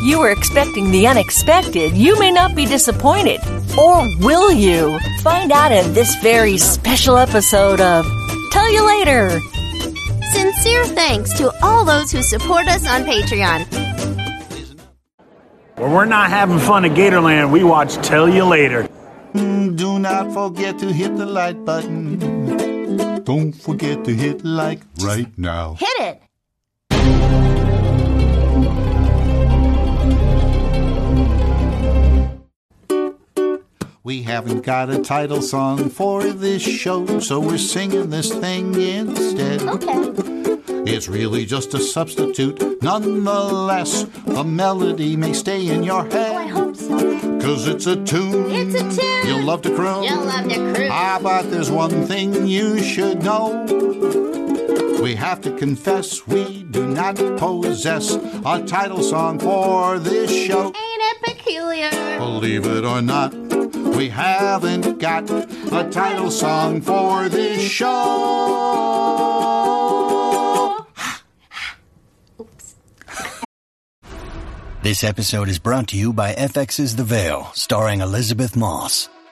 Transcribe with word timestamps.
If 0.00 0.06
you 0.06 0.18
were 0.18 0.30
expecting 0.30 0.90
the 0.90 1.06
unexpected, 1.08 1.94
you 1.94 2.18
may 2.18 2.30
not 2.30 2.54
be 2.54 2.64
disappointed. 2.64 3.38
Or 3.78 4.08
will 4.20 4.50
you? 4.50 4.98
Find 5.20 5.52
out 5.52 5.72
in 5.72 5.92
this 5.92 6.14
very 6.22 6.56
special 6.56 7.18
episode 7.18 7.82
of 7.82 8.06
Tell 8.50 8.72
You 8.72 8.86
Later. 8.86 9.38
Sincere 10.32 10.86
thanks 10.86 11.34
to 11.34 11.52
all 11.62 11.84
those 11.84 12.10
who 12.10 12.22
support 12.22 12.66
us 12.66 12.88
on 12.88 13.02
Patreon. 13.04 13.66
When 15.76 15.92
we're 15.92 16.06
not 16.06 16.30
having 16.30 16.58
fun 16.60 16.86
at 16.86 16.92
Gatorland, 16.92 17.50
we 17.52 17.62
watch 17.62 17.96
Tell 17.96 18.26
You 18.26 18.44
Later. 18.44 18.88
Mm, 19.34 19.76
Do 19.76 19.98
not 19.98 20.32
forget 20.32 20.78
to 20.78 20.90
hit 20.94 21.14
the 21.18 21.26
like 21.26 21.62
button. 21.66 23.22
Don't 23.24 23.52
forget 23.52 24.02
to 24.06 24.14
hit 24.14 24.42
like 24.46 24.80
right 25.02 25.28
now. 25.36 25.74
Hit 25.74 26.00
it. 26.00 26.22
We 34.02 34.22
haven't 34.22 34.62
got 34.62 34.88
a 34.88 35.02
title 35.02 35.42
song 35.42 35.90
for 35.90 36.24
this 36.24 36.62
show, 36.62 37.20
so 37.20 37.38
we're 37.38 37.58
singing 37.58 38.08
this 38.08 38.32
thing 38.32 38.74
instead. 38.74 39.60
Okay. 39.62 40.12
It's 40.90 41.06
really 41.06 41.44
just 41.44 41.74
a 41.74 41.80
substitute. 41.80 42.82
Nonetheless, 42.82 44.04
the 44.24 44.42
melody 44.42 45.16
may 45.16 45.34
stay 45.34 45.68
in 45.68 45.82
your 45.82 46.04
head. 46.04 46.32
Oh, 46.32 46.38
I 46.38 46.46
hope 46.46 46.76
so. 46.76 46.98
Cause 47.40 47.68
it's 47.68 47.86
a 47.86 48.02
tune. 48.02 48.50
It's 48.50 48.74
a 48.74 49.00
tune. 49.02 49.26
You'll 49.28 49.44
love 49.44 49.60
to 49.62 49.74
croon. 49.76 50.04
You'll 50.04 50.24
love 50.24 50.48
to 50.48 50.74
cruise. 50.74 50.88
Ah, 50.90 51.20
but 51.22 51.50
there's 51.50 51.70
one 51.70 52.06
thing 52.06 52.46
you 52.46 52.82
should 52.82 53.22
know. 53.22 53.66
We 55.02 55.14
have 55.16 55.42
to 55.42 55.54
confess 55.56 56.26
we 56.26 56.62
do 56.62 56.86
not 56.86 57.16
possess 57.38 58.14
a 58.46 58.64
title 58.66 59.02
song 59.02 59.38
for 59.38 59.98
this 59.98 60.30
show. 60.30 60.66
Ain't 60.66 60.76
it 60.76 61.22
peculiar? 61.22 61.90
Believe 62.18 62.66
it 62.66 62.84
or 62.84 63.02
not, 63.02 63.32
we 64.00 64.08
haven't 64.08 64.98
got 64.98 65.28
a 65.30 65.86
title 65.90 66.30
song 66.30 66.80
for 66.80 67.28
this 67.28 67.60
show. 67.60 67.86
Oops. 72.40 72.74
This 74.82 75.04
episode 75.04 75.50
is 75.50 75.58
brought 75.58 75.88
to 75.88 75.98
you 75.98 76.14
by 76.14 76.32
FX's 76.32 76.96
The 76.96 77.04
Veil, 77.04 77.50
starring 77.52 78.00
Elisabeth 78.00 78.56
Moss. 78.56 79.10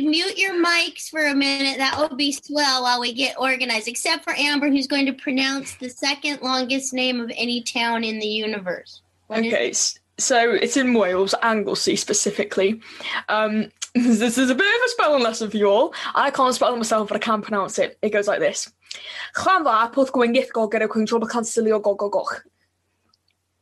Could 0.00 0.08
mute 0.08 0.38
your 0.38 0.54
mics 0.54 1.08
for 1.08 1.26
a 1.26 1.34
minute, 1.34 1.78
that 1.78 1.98
would 1.98 2.16
be 2.16 2.32
swell 2.32 2.82
while 2.82 3.00
we 3.00 3.12
get 3.12 3.38
organized. 3.38 3.88
Except 3.88 4.24
for 4.24 4.34
Amber, 4.36 4.68
who's 4.68 4.86
going 4.86 5.06
to 5.06 5.12
pronounce 5.12 5.74
the 5.76 5.88
second 5.88 6.40
longest 6.42 6.92
name 6.92 7.20
of 7.20 7.30
any 7.36 7.62
town 7.62 8.04
in 8.04 8.18
the 8.18 8.26
universe. 8.26 9.02
What 9.26 9.40
is 9.40 9.52
Okay, 9.52 9.68
it? 9.68 9.98
so 10.18 10.52
it's 10.52 10.76
in 10.76 10.94
Wales, 10.94 11.34
Anglesey 11.42 11.96
specifically. 11.96 12.80
Um, 13.28 13.70
this 13.94 14.38
is 14.38 14.50
a 14.50 14.54
bit 14.54 14.76
of 14.76 14.82
a 14.84 14.88
spelling 14.88 15.22
lesson 15.22 15.50
for 15.50 15.56
you 15.56 15.66
all. 15.66 15.94
I 16.14 16.30
can't 16.30 16.54
spell 16.54 16.74
it 16.74 16.78
myself, 16.78 17.08
but 17.08 17.16
I 17.16 17.20
can 17.20 17.42
pronounce 17.42 17.78
it. 17.78 17.98
It 18.02 18.10
goes 18.10 18.28
like 18.28 18.40
this. 18.40 18.72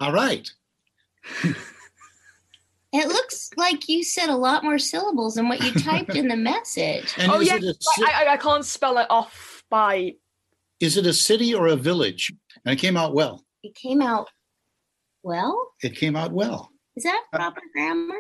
All 0.01 0.13
right. 0.13 0.51
It 2.93 3.09
looks 3.09 3.51
like 3.57 3.89
you 3.89 4.03
said 4.03 4.29
a 4.31 4.37
lot 4.37 4.65
more 4.65 4.79
syllables 4.79 5.35
than 5.35 5.49
what 5.49 5.63
you 5.63 5.73
typed 5.73 6.17
in 6.17 6.29
the 6.29 6.37
message. 6.53 7.13
And 7.19 7.31
Oh 7.31 7.41
yeah, 7.41 7.57
it 7.57 7.63
ci- 7.81 8.05
I, 8.07 8.25
I, 8.25 8.33
I 8.33 8.37
can't 8.39 8.65
spell 8.65 8.99
it 8.99 9.07
off 9.11 9.63
by. 9.71 10.15
is 10.81 10.97
it 10.97 11.07
a 11.07 11.13
city 11.13 11.55
or 11.55 11.67
a 11.67 11.77
village? 11.77 12.33
And 12.65 12.73
it 12.73 12.81
came 12.81 12.97
out 12.97 13.15
well. 13.15 13.45
It 13.63 13.75
came 13.75 14.01
out 14.01 14.29
well. 15.23 15.73
It 15.83 15.97
came 15.97 16.17
out 16.17 16.33
well. 16.33 16.71
Is 16.97 17.05
that 17.05 17.23
proper 17.33 17.61
grammar? 17.75 18.17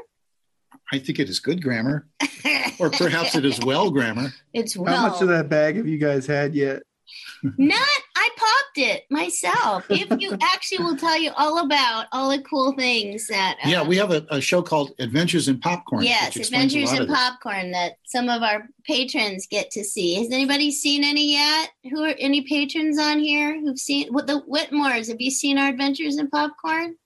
I 0.93 0.99
think 0.99 1.19
it 1.19 1.29
is 1.31 1.41
good 1.41 1.63
grammar, 1.63 2.07
or 2.79 2.91
perhaps 2.91 3.35
it 3.35 3.45
is 3.45 3.59
well 3.61 3.91
grammar. 3.91 4.33
It's 4.53 4.77
well. 4.77 4.95
How 4.97 5.09
much 5.09 5.23
of 5.23 5.29
that 5.29 5.49
bag 5.49 5.77
have 5.77 5.87
you 5.89 5.99
guys 5.99 6.27
had 6.27 6.55
yet? 6.55 6.83
Not. 7.57 7.89
I 8.29 8.31
popped 8.37 8.79
it 8.79 9.05
myself. 9.11 9.87
If 9.91 10.21
you 10.21 10.37
actually 10.43 10.85
will 10.85 10.97
tell 10.97 11.19
you 11.19 11.31
all 11.37 11.65
about 11.65 12.07
all 12.13 12.31
the 12.31 12.43
cool 12.43 12.73
things 12.73 13.27
that. 13.29 13.57
uh, 13.65 13.69
Yeah, 13.69 13.83
we 13.87 13.97
have 13.97 14.11
a, 14.11 14.27
a 14.31 14.41
show 14.41 14.63
called 14.63 14.93
Adventures 14.99 15.49
in 15.49 15.61
Popcorn. 15.61 16.03
Yes, 16.03 16.29
which 16.35 16.39
explains 16.39 16.75
a 16.75 16.79
Adventures 16.79 16.97
in 16.97 17.03
of 17.03 17.09
this. 17.09 17.17
Popcorn 17.17 17.71
that 17.73 17.93
some 18.05 18.29
of 18.29 18.43
our 18.43 18.69
patrons 18.85 19.47
get 19.51 19.71
to 19.73 19.85
see. 19.85 20.15
Has 20.15 20.31
anybody 20.31 20.71
seen 20.71 21.05
any 21.05 21.33
yet? 21.33 21.71
Who 21.91 22.05
are 22.05 22.15
any 22.19 22.43
patrons 22.43 22.99
on 22.99 23.19
here 23.19 23.59
who've 23.61 23.79
seen 23.79 24.13
what 24.13 24.27
the 24.27 24.43
Whitmores? 24.49 25.09
Have 25.09 25.21
you 25.21 25.31
seen 25.31 25.59
our 25.59 25.69
Adventures 25.71 26.19
in 26.19 26.29
Popcorn? 26.29 26.97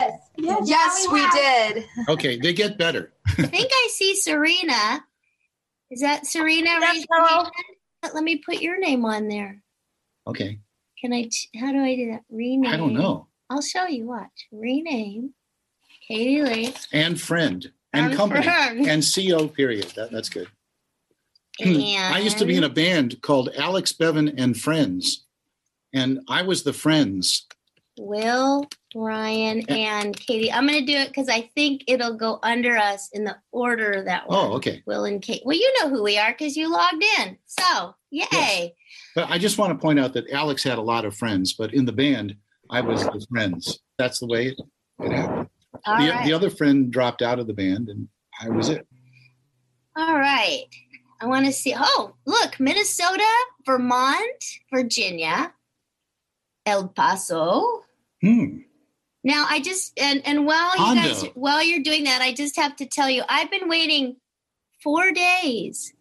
Yes, 0.00 0.62
Yes, 0.64 1.06
we 1.12 1.30
did. 1.30 1.84
Okay, 2.08 2.38
they 2.38 2.52
get 2.52 2.76
better. 2.76 3.12
I 3.38 3.46
think 3.46 3.68
I 3.72 3.88
see 3.92 4.16
Serena. 4.16 5.04
Is 5.90 6.00
that 6.00 6.26
Serena? 6.26 6.70
Yes, 6.80 7.06
hello. 7.10 7.48
Let 8.12 8.24
me 8.24 8.36
put 8.44 8.60
your 8.60 8.78
name 8.80 9.04
on 9.04 9.28
there. 9.28 9.62
Okay, 10.26 10.58
Can 11.00 11.12
I? 11.12 11.24
ch- 11.28 11.48
How 11.58 11.72
do 11.72 11.78
I 11.78 11.94
do 11.96 12.10
that? 12.12 12.22
Rename. 12.30 12.72
I 12.72 12.76
don't 12.76 12.94
know. 12.94 13.26
I'll 13.50 13.60
show 13.62 13.86
you. 13.86 14.06
Watch. 14.06 14.46
Rename. 14.50 15.34
Katie 16.08 16.42
Leigh. 16.42 16.74
And 16.92 17.20
friend 17.20 17.70
and 17.92 18.06
And 18.06 18.14
company 18.16 18.42
friend. 18.44 18.86
and 18.86 19.04
co 19.30 19.48
period. 19.48 19.92
That, 19.96 20.10
that's 20.10 20.28
good. 20.28 20.48
Hmm. 21.62 21.80
I 22.14 22.18
used 22.18 22.38
to 22.38 22.46
be 22.46 22.56
in 22.56 22.64
a 22.64 22.68
band 22.68 23.20
called 23.22 23.50
Alex 23.56 23.92
Bevan 23.92 24.38
and 24.38 24.58
Friends, 24.58 25.24
and 25.92 26.20
I 26.28 26.42
was 26.42 26.62
the 26.64 26.72
friends. 26.72 27.46
Will, 27.98 28.68
Ryan, 28.94 29.60
and 29.68 30.16
Katie. 30.16 30.50
I'm 30.50 30.66
going 30.66 30.84
to 30.84 30.92
do 30.92 30.98
it 30.98 31.08
because 31.08 31.28
I 31.28 31.50
think 31.54 31.84
it'll 31.86 32.16
go 32.16 32.38
under 32.42 32.76
us 32.76 33.08
in 33.12 33.24
the 33.24 33.36
order 33.52 34.02
that. 34.04 34.24
Oh, 34.28 34.54
okay. 34.54 34.82
Will 34.86 35.04
and 35.04 35.22
Kate. 35.22 35.42
Well, 35.44 35.56
you 35.56 35.72
know 35.80 35.88
who 35.88 36.02
we 36.02 36.18
are 36.18 36.32
because 36.32 36.56
you 36.56 36.70
logged 36.70 37.04
in. 37.18 37.38
So, 37.46 37.94
yay. 38.10 38.26
Yes. 38.32 38.70
But 39.14 39.30
I 39.30 39.38
just 39.38 39.58
want 39.58 39.72
to 39.72 39.78
point 39.78 40.00
out 40.00 40.12
that 40.14 40.30
Alex 40.30 40.62
had 40.64 40.78
a 40.78 40.82
lot 40.82 41.04
of 41.04 41.16
friends, 41.16 41.52
but 41.52 41.72
in 41.72 41.84
the 41.84 41.92
band, 41.92 42.36
I 42.70 42.80
was 42.80 43.04
the 43.04 43.24
friends. 43.30 43.80
That's 43.98 44.18
the 44.18 44.26
way 44.26 44.48
it, 44.48 44.60
it 45.00 45.12
happened. 45.12 45.48
All 45.86 46.00
the, 46.00 46.10
right. 46.10 46.24
the 46.24 46.32
other 46.32 46.50
friend 46.50 46.90
dropped 46.92 47.22
out 47.22 47.38
of 47.38 47.46
the 47.46 47.52
band, 47.52 47.88
and 47.88 48.08
I 48.40 48.48
was 48.48 48.68
it. 48.70 48.86
All 49.96 50.14
right. 50.14 50.64
I 51.20 51.26
want 51.26 51.46
to 51.46 51.52
see. 51.52 51.74
Oh, 51.76 52.14
look, 52.26 52.58
Minnesota, 52.58 53.28
Vermont, 53.64 54.44
Virginia, 54.72 55.52
El 56.66 56.88
Paso. 56.88 57.84
Hmm. 58.22 58.58
Now, 59.22 59.46
I 59.48 59.60
just 59.60 59.98
and 59.98 60.20
and 60.26 60.46
while 60.46 60.76
you 60.76 60.84
Hondo. 60.84 61.02
guys 61.02 61.24
while 61.34 61.62
you're 61.62 61.82
doing 61.82 62.04
that, 62.04 62.20
I 62.22 62.32
just 62.32 62.56
have 62.56 62.76
to 62.76 62.86
tell 62.86 63.08
you, 63.08 63.22
I've 63.28 63.50
been 63.50 63.68
waiting 63.68 64.16
four 64.82 65.12
days, 65.12 65.92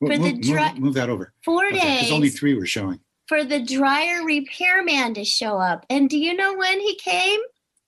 Move, 0.00 0.12
For 0.12 0.18
the 0.18 0.32
move- 0.34 0.42
dry- 0.42 0.72
move, 0.74 0.82
move 0.82 0.94
that 0.94 1.08
over. 1.10 1.32
four 1.44 1.70
Because 1.72 1.82
days 2.02 2.12
only 2.12 2.28
three 2.28 2.54
were 2.54 2.66
showing. 2.66 3.00
for 3.26 3.42
the 3.44 3.60
dryer 3.62 4.22
repairman 4.24 5.14
to 5.14 5.24
show 5.24 5.58
up. 5.58 5.84
And 5.90 6.08
do 6.10 6.18
you 6.18 6.34
know 6.34 6.54
when 6.56 6.80
he 6.80 6.94
came? 6.96 7.40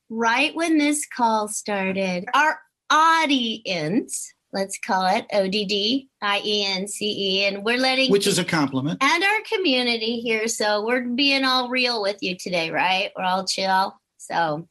Right 0.09 0.55
when 0.57 0.79
this 0.79 1.07
call 1.07 1.47
started. 1.49 2.25
Our 2.35 2.59
audience, 2.91 4.33
let's 4.53 4.79
call 4.79 5.07
it 5.07 5.27
O 5.33 5.49
D 5.49 5.65
D 5.65 6.09
I 6.23 6.41
E 6.45 6.65
N 6.67 6.89
C 6.89 7.07
E, 7.41 7.45
and 7.47 7.65
we're 7.65 7.79
letting 7.79 8.11
Which 8.11 8.27
is 8.27 8.39
a 8.39 8.45
compliment. 8.45 9.03
and 9.03 9.23
our 9.25 9.41
community 9.53 10.21
here. 10.21 10.49
So 10.49 10.85
we're 10.85 11.03
being 11.03 11.45
all 11.45 11.69
real 11.69 12.03
with 12.03 12.19
you 12.21 12.37
today, 12.37 12.71
right? 12.71 13.11
We're 13.17 13.25
all 13.25 13.45
chill. 13.45 13.95
So 14.19 14.69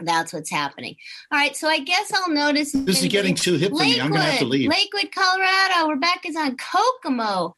that's 0.00 0.32
what's 0.32 0.50
happening. 0.50 0.96
All 1.30 1.38
right. 1.38 1.54
So 1.56 1.68
I 1.68 1.78
guess 1.80 2.12
I'll 2.12 2.30
notice. 2.30 2.72
This 2.72 3.02
is 3.02 3.08
getting 3.08 3.34
too 3.34 3.54
hip 3.56 3.70
for 3.72 3.78
me. 3.84 4.00
I'm 4.00 4.08
going 4.10 4.22
to 4.22 4.26
have 4.26 4.38
to 4.40 4.44
leave. 4.46 4.68
Lakewood, 4.70 5.10
Colorado. 5.14 5.88
Rebecca's 5.90 6.36
on 6.36 6.56
Kokomo. 6.56 7.56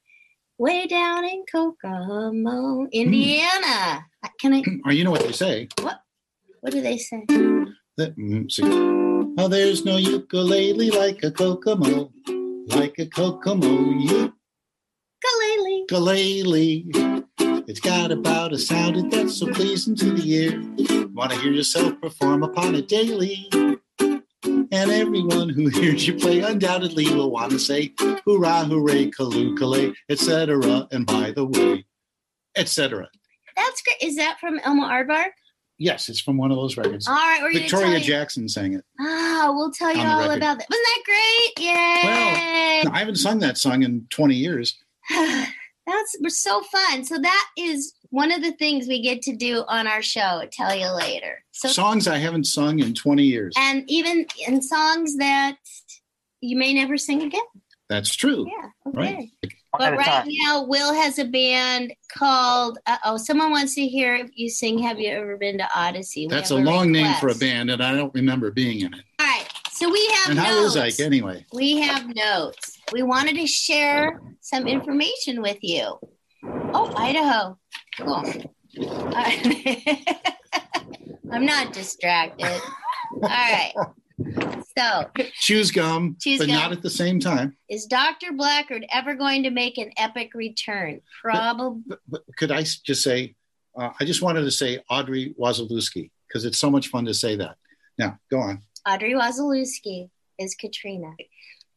Way 0.58 0.86
down 0.86 1.24
in 1.24 1.44
Hmm. 1.52 1.70
Kokomo, 1.82 2.86
Indiana. 2.92 4.04
Can 4.40 4.54
I? 4.54 4.62
Or 4.84 4.92
you 4.92 5.02
know 5.04 5.10
what 5.10 5.22
they 5.22 5.32
say. 5.32 5.68
What 5.80 6.00
what 6.60 6.72
do 6.72 6.80
they 6.80 6.96
say? 6.98 7.24
That, 7.96 8.16
mm. 8.16 9.03
Oh, 9.36 9.48
there's 9.48 9.84
no 9.84 9.96
ukulele 9.96 10.90
like 10.90 11.24
a 11.24 11.30
Kokomo, 11.30 12.12
like 12.68 12.94
a 12.98 13.06
Kokomo 13.06 13.68
Galele. 15.24 15.80
ukulele. 15.80 16.86
It's 17.66 17.80
got 17.80 18.12
about 18.12 18.52
a 18.52 18.58
sound 18.58 19.10
that's 19.10 19.38
so 19.38 19.48
pleasing 19.52 19.96
to 19.96 20.12
the 20.12 20.22
ear. 20.30 21.08
Want 21.12 21.32
to 21.32 21.38
hear 21.38 21.50
yourself 21.50 22.00
perform 22.00 22.44
upon 22.44 22.76
it 22.76 22.86
daily. 22.86 23.48
And 24.04 24.90
everyone 24.90 25.48
who 25.48 25.66
hears 25.80 26.06
you 26.06 26.14
play 26.14 26.40
undoubtedly 26.40 27.12
will 27.12 27.32
want 27.32 27.50
to 27.52 27.58
say, 27.58 27.92
hurrah, 27.98 28.64
hooray, 28.64 29.10
kalukale, 29.10 29.94
etc. 30.08 30.86
And 30.92 31.06
by 31.06 31.32
the 31.32 31.46
way, 31.46 31.84
etc. 32.56 33.08
That's 33.56 33.82
great. 33.82 34.08
Is 34.08 34.16
that 34.16 34.38
from 34.38 34.60
Elmo 34.60 34.84
Aardvark? 34.84 35.30
Yes, 35.78 36.08
it's 36.08 36.20
from 36.20 36.36
one 36.36 36.50
of 36.50 36.56
those 36.56 36.76
records. 36.76 37.08
All 37.08 37.14
right, 37.14 37.40
we're 37.42 37.52
Victoria. 37.52 37.98
Jackson 38.00 38.48
sang 38.48 38.74
it. 38.74 38.84
Ah, 39.00 39.50
we'll 39.54 39.72
tell 39.72 39.92
you 39.94 40.02
all 40.02 40.20
record. 40.20 40.36
about 40.36 40.58
that. 40.58 40.66
Wasn't 40.70 40.86
that 40.86 41.02
great? 41.04 41.66
Yay! 41.66 42.82
Well, 42.84 42.92
I 42.94 42.98
haven't 43.00 43.16
sung 43.16 43.40
that 43.40 43.58
song 43.58 43.82
in 43.82 44.06
20 44.10 44.34
years. 44.34 44.76
That's 45.10 46.16
we're 46.20 46.30
so 46.30 46.62
fun. 46.62 47.04
So 47.04 47.18
that 47.18 47.46
is 47.58 47.94
one 48.10 48.32
of 48.32 48.40
the 48.40 48.52
things 48.52 48.86
we 48.86 49.02
get 49.02 49.20
to 49.22 49.36
do 49.36 49.64
on 49.68 49.86
our 49.86 50.00
show. 50.00 50.42
Tell 50.50 50.74
you 50.74 50.90
later. 50.94 51.42
So 51.50 51.68
Songs 51.68 52.08
I 52.08 52.16
haven't 52.16 52.44
sung 52.44 52.78
in 52.78 52.94
20 52.94 53.22
years. 53.24 53.54
and 53.58 53.84
even 53.88 54.26
in 54.46 54.62
songs 54.62 55.16
that 55.18 55.56
you 56.40 56.56
may 56.56 56.72
never 56.72 56.96
sing 56.96 57.22
again. 57.22 57.42
That's 57.88 58.14
true. 58.14 58.46
Yeah. 58.48 58.68
Right. 58.86 59.28
But 59.78 59.96
right 59.96 60.24
now, 60.26 60.64
Will 60.64 60.94
has 60.94 61.18
a 61.18 61.24
band 61.24 61.92
called. 62.08 62.78
Uh 62.86 62.96
oh, 63.04 63.16
someone 63.16 63.50
wants 63.50 63.74
to 63.74 63.86
hear 63.86 64.28
you 64.34 64.48
sing. 64.48 64.78
Have 64.78 64.98
you 65.00 65.10
ever 65.10 65.36
been 65.36 65.58
to 65.58 65.68
Odyssey? 65.74 66.26
We 66.26 66.30
That's 66.34 66.50
a 66.50 66.56
have 66.56 66.64
long 66.64 66.92
name 66.92 67.14
for 67.16 67.28
a 67.28 67.34
band, 67.34 67.70
and 67.70 67.82
I 67.82 67.94
don't 67.94 68.14
remember 68.14 68.50
being 68.50 68.80
in 68.80 68.94
it. 68.94 69.04
All 69.20 69.26
right. 69.26 69.46
So 69.72 69.90
we 69.90 70.06
have 70.14 70.30
And 70.30 70.38
how 70.38 70.60
notes. 70.62 70.76
is 70.76 71.00
Ike 71.00 71.00
anyway? 71.06 71.44
We 71.52 71.78
have 71.78 72.06
notes. 72.14 72.78
We 72.92 73.02
wanted 73.02 73.34
to 73.36 73.46
share 73.46 74.20
some 74.40 74.66
information 74.68 75.42
with 75.42 75.58
you. 75.62 75.98
Oh, 76.44 76.92
Idaho. 76.96 77.58
Cool. 77.98 78.22
Right. 79.10 79.98
I'm 81.32 81.44
not 81.44 81.72
distracted. 81.72 82.60
All 83.22 83.28
right. 83.28 83.72
So, 84.76 85.08
Choose 85.40 85.70
gum, 85.70 86.16
Choose 86.20 86.38
but 86.38 86.48
gum. 86.48 86.56
not 86.56 86.72
at 86.72 86.82
the 86.82 86.90
same 86.90 87.20
time. 87.20 87.56
is 87.68 87.86
Dr. 87.86 88.32
Blackgaard 88.32 88.84
ever 88.92 89.14
going 89.14 89.44
to 89.44 89.50
make 89.50 89.78
an 89.78 89.90
epic 89.96 90.32
return? 90.34 91.00
Probably. 91.22 91.82
But, 91.86 92.00
but 92.08 92.22
could 92.36 92.50
I 92.50 92.62
just 92.62 93.02
say, 93.02 93.36
uh, 93.78 93.90
I 94.00 94.04
just 94.04 94.20
wanted 94.22 94.42
to 94.42 94.50
say 94.50 94.80
Audrey 94.90 95.34
Wazalewski 95.40 96.10
because 96.26 96.44
it's 96.44 96.58
so 96.58 96.70
much 96.70 96.88
fun 96.88 97.04
to 97.04 97.14
say 97.14 97.36
that. 97.36 97.56
Now, 97.98 98.18
go 98.30 98.40
on. 98.40 98.62
Audrey 98.88 99.12
Wazalewski 99.14 100.10
is 100.38 100.54
Katrina. 100.56 101.12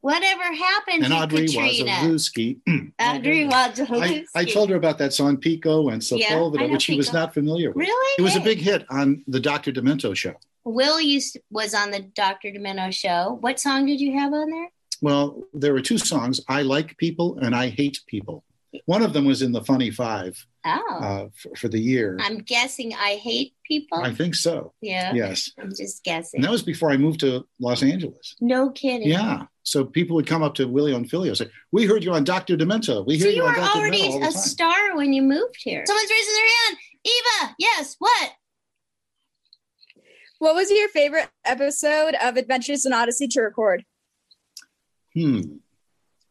Whatever 0.02 0.44
happened 0.44 1.04
And 1.04 1.14
to 1.14 1.20
Audrey 1.20 1.48
Katrina? 1.48 1.92
Wazalewski. 1.92 2.60
Audrey 3.00 3.48
Wazalewski. 3.48 4.26
I, 4.36 4.40
I 4.42 4.46
told 4.46 4.70
her 4.72 4.76
about 4.76 4.98
that 4.98 5.14
song 5.14 5.38
Pico 5.38 5.90
and 5.90 6.04
Yeah, 6.12 6.30
Sepulveda, 6.30 6.60
know 6.62 6.68
which 6.70 6.84
she 6.84 6.98
was 6.98 7.14
not 7.14 7.34
familiar 7.34 7.70
with. 7.70 7.78
Really? 7.88 8.16
It 8.18 8.22
was 8.24 8.36
a 8.36 8.40
big 8.40 8.58
hit 8.60 8.86
on 8.90 9.24
the 9.28 9.40
Dr. 9.40 9.72
Demento 9.72 10.16
show. 10.16 10.34
Will 10.68 11.00
used 11.02 11.38
was 11.50 11.74
on 11.74 11.92
the 11.92 12.00
Dr. 12.02 12.50
Demento 12.52 12.94
show. 12.94 13.38
What 13.42 13.60
song 13.60 13.86
did 13.86 14.00
you 14.02 14.14
have 14.20 14.34
on 14.34 14.50
there? 14.50 14.68
Well, 15.02 15.44
there 15.54 15.74
were 15.74 15.82
two 15.82 15.98
songs 15.98 16.42
I 16.48 16.64
like 16.64 16.98
people 16.98 17.38
and 17.42 17.56
I 17.56 17.70
hate 17.70 18.00
people. 18.08 18.44
One 18.86 19.02
of 19.02 19.14
them 19.14 19.26
was 19.26 19.42
in 19.42 19.52
the 19.54 19.64
Funny 19.64 19.90
Five 19.92 20.46
Oh, 20.66 21.00
uh, 21.02 21.28
for, 21.36 21.56
for 21.56 21.68
the 21.70 21.80
year. 21.80 22.18
I'm 22.22 22.40
guessing 22.40 22.94
I 22.94 23.16
hate 23.16 23.54
people. 23.66 24.00
I 24.00 24.14
think 24.14 24.36
so. 24.36 24.74
yeah. 24.82 25.14
Yes. 25.14 25.52
I'm 25.58 25.70
just 25.70 26.04
guessing. 26.04 26.40
And 26.40 26.44
that 26.44 26.52
was 26.52 26.62
before 26.64 26.92
I 26.92 26.98
moved 26.98 27.22
to 27.22 27.46
Los 27.60 27.82
Angeles. 27.84 28.36
no 28.42 28.70
kidding. 28.72 29.08
Yeah. 29.08 29.46
So 29.64 29.86
people 29.86 30.16
would 30.18 30.28
come 30.28 30.44
up 30.44 30.56
to 30.56 30.68
Willio 30.68 30.96
and 30.96 31.10
Phillio 31.10 31.30
and 31.30 31.38
say, 31.38 31.50
We 31.72 31.86
heard 31.86 32.04
you 32.04 32.12
on 32.14 32.24
Dr. 32.26 32.58
Demento. 32.58 33.06
We 33.08 33.18
So 33.18 33.26
hear 33.26 33.36
you 33.36 33.44
you 33.44 33.48
on 33.48 33.54
were 33.56 33.60
Dr. 33.62 33.78
already 33.80 34.02
Demento 34.02 34.12
all 34.14 34.20
the 34.20 34.28
a 34.28 34.32
time. 34.32 34.42
star 34.42 34.96
when 34.98 35.14
you 35.14 35.22
moved 35.22 35.56
here. 35.60 35.84
Someone's 35.86 36.10
raising 36.12 36.34
their 36.34 36.46
hand. 36.66 36.78
Eva, 37.06 37.56
yes, 37.60 37.96
what? 38.00 38.32
What 40.40 40.56
was 40.56 40.70
your 40.70 40.88
favorite 40.90 41.30
episode 41.46 42.14
of 42.22 42.38
Adventures 42.38 42.86
in 42.86 42.94
Odyssey 42.94 43.28
to 43.30 43.42
record? 43.42 43.84
Hmm. 45.14 45.42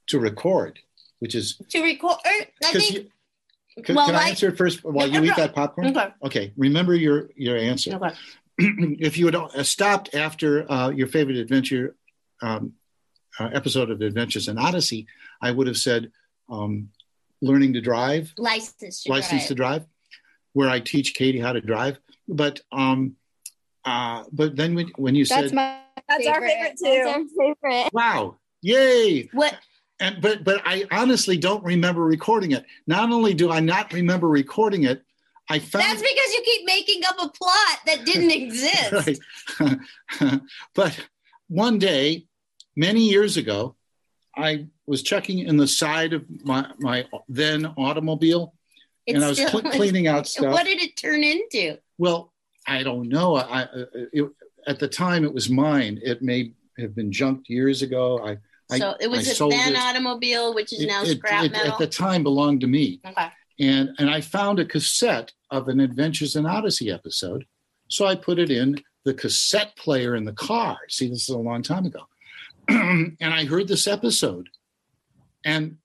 To 0.09 0.21
record, 0.21 0.79
which 1.19 1.35
is 1.35 1.61
To 1.71 1.83
record. 1.83 2.19
er, 2.25 2.47
I 2.65 2.73
think. 2.73 3.11
you, 3.77 3.83
can, 3.83 3.97
well, 3.97 4.07
can 4.07 4.15
I 4.15 4.19
like- 4.19 4.29
answer 4.31 4.49
it 4.49 4.57
first 4.57 4.85
while 4.85 5.09
you 5.09 5.19
Okay. 5.19 5.29
eat 5.31 5.37
that 5.37 5.55
popcorn? 5.55 5.89
Okay. 5.89 6.09
Okay. 6.23 6.53
Remember 6.57 6.95
your 6.95 7.31
your 7.35 7.57
answer. 7.57 7.95
Okay. 7.95 8.15
if 8.59 9.19
you 9.19 9.27
had 9.27 9.35
uh, 9.35 9.63
stopped 9.65 10.15
after 10.15 10.71
uh, 10.71 10.91
your 10.91 11.09
favorite 11.09 11.37
adventure 11.37 11.97
um, 12.43 12.75
uh, 13.41 13.51
episode 13.53 13.91
of 13.91 14.01
Adventures 14.01 14.47
in 14.49 14.57
Odyssey, 14.57 15.07
I 15.43 15.51
would 15.51 15.67
have 15.67 15.77
said 15.77 16.13
um, 16.49 16.91
learning 17.43 17.73
to 17.75 17.81
drive, 17.81 18.33
License 18.39 19.03
to 19.03 19.11
license 19.11 19.43
drive. 19.43 19.49
to 19.49 19.55
drive, 19.57 19.87
where 20.53 20.71
I 20.71 20.79
teach 20.81 21.15
Katie 21.15 21.41
how 21.41 21.53
to 21.53 21.61
drive. 21.61 21.99
But 22.29 22.61
um, 22.73 23.17
uh, 23.87 24.25
but 24.33 24.57
then 24.57 24.75
when, 24.75 24.89
when 24.97 25.15
you 25.15 25.25
That's 25.25 25.49
said, 25.49 25.55
my 25.55 25.79
that's 26.09 26.27
our 26.27 26.41
favorite 26.41 26.77
too. 26.83 27.29
favorite. 27.39 27.91
"Wow, 27.93 28.37
yay!" 28.63 29.29
What? 29.33 29.57
and 30.01 30.21
but 30.21 30.45
but 30.45 30.61
I 30.65 30.85
honestly 30.91 31.37
don't 31.39 31.65
remember 31.65 32.03
recording 32.05 32.53
it. 32.53 32.65
Not 32.87 33.11
only 33.11 33.33
do 33.35 33.51
I 33.51 33.61
not 33.61 33.93
remember 33.93 34.29
recording 34.29 34.85
it, 34.85 35.03
I 35.49 35.59
found 35.59 35.85
That's 35.85 36.03
because 36.03 36.33
you 36.35 36.43
keep 36.45 36.67
making 36.67 37.03
up 37.09 37.17
a 37.17 37.29
plot 37.29 37.79
that 37.87 38.05
didn't 38.05 38.31
exist. 38.43 39.21
but 40.75 40.99
one 41.49 41.79
day, 41.79 42.27
many 42.77 43.09
years 43.09 43.37
ago, 43.37 43.77
I 44.37 44.67
was 44.87 45.03
checking 45.03 45.39
in 45.41 45.57
the 45.57 45.67
side 45.69 46.13
of 46.13 46.25
my 46.45 46.71
my 46.79 47.07
then 47.29 47.67
automobile, 47.77 48.55
and 49.07 49.25
I 49.25 49.29
was 49.29 49.39
still- 49.39 49.61
cle- 49.63 49.71
cleaning 49.71 50.07
out 50.07 50.27
stuff. 50.35 50.53
What 50.53 50.67
did 50.67 50.81
it 50.81 50.97
turn 50.97 51.25
into? 51.25 51.79
Well, 51.99 52.33
I 52.67 52.83
don't 52.83 53.09
know. 53.09 53.37
I, 53.37 53.63
I 53.63 53.67
it, 54.13 54.29
at 54.67 54.79
the 54.79 54.89
time 54.89 55.25
it 55.25 55.33
was 55.33 55.49
mine. 55.49 56.01
It 56.03 56.23
may 56.23 56.53
have 56.79 56.95
been 56.95 57.13
junked 57.13 57.49
years 57.49 57.83
ago. 57.83 58.19
I, 58.27 58.37
I 58.71 58.79
so 58.79 58.95
it 59.01 59.09
was 59.09 59.29
I 59.41 59.45
a 59.45 59.49
it. 59.49 59.77
automobile, 59.77 60.55
which 60.55 60.73
is 60.73 60.83
It- 60.83 60.89
now 60.89 61.03
it- 61.03 61.17
scrap 61.19 61.45
it- 61.45 61.53
metal. 61.53 61.73
At 61.73 61.79
the 61.79 61.87
time, 61.87 62.23
belonged 62.23 62.61
to 62.63 62.67
me, 62.67 63.01
okay. 63.07 63.29
and 63.61 63.91
and 63.99 64.11
I 64.11 64.21
found 64.21 64.59
a 64.59 64.65
cassette 64.65 65.33
of 65.51 65.69
an 65.69 65.81
Adventures 65.81 66.35
in 66.37 66.45
Odyssey 66.47 66.91
episode, 66.91 67.47
so 67.89 68.07
I 68.07 68.15
put 68.17 68.39
it 68.39 68.51
in 68.51 68.83
the 69.05 69.15
cassette 69.15 69.77
player 69.77 70.17
in 70.17 70.25
the 70.25 70.33
car. 70.33 70.77
See, 70.89 71.09
this 71.09 71.23
is 71.23 71.29
a 71.29 71.39
long 71.39 71.63
time 71.63 71.87
ago, 71.87 72.01
and 72.69 73.17
I 73.23 73.45
heard 73.45 73.69
this 73.69 73.87
episode, 73.87 74.49
and 75.45 75.77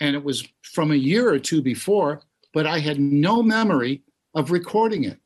and 0.00 0.14
it 0.16 0.22
was 0.24 0.46
from 0.62 0.92
a 0.92 0.96
year 0.96 1.28
or 1.28 1.38
two 1.38 1.60
before, 1.62 2.22
but 2.54 2.66
I 2.66 2.78
had 2.78 2.98
no 3.00 3.42
memory 3.42 4.02
of 4.34 4.50
recording 4.50 5.04
it. 5.04 5.18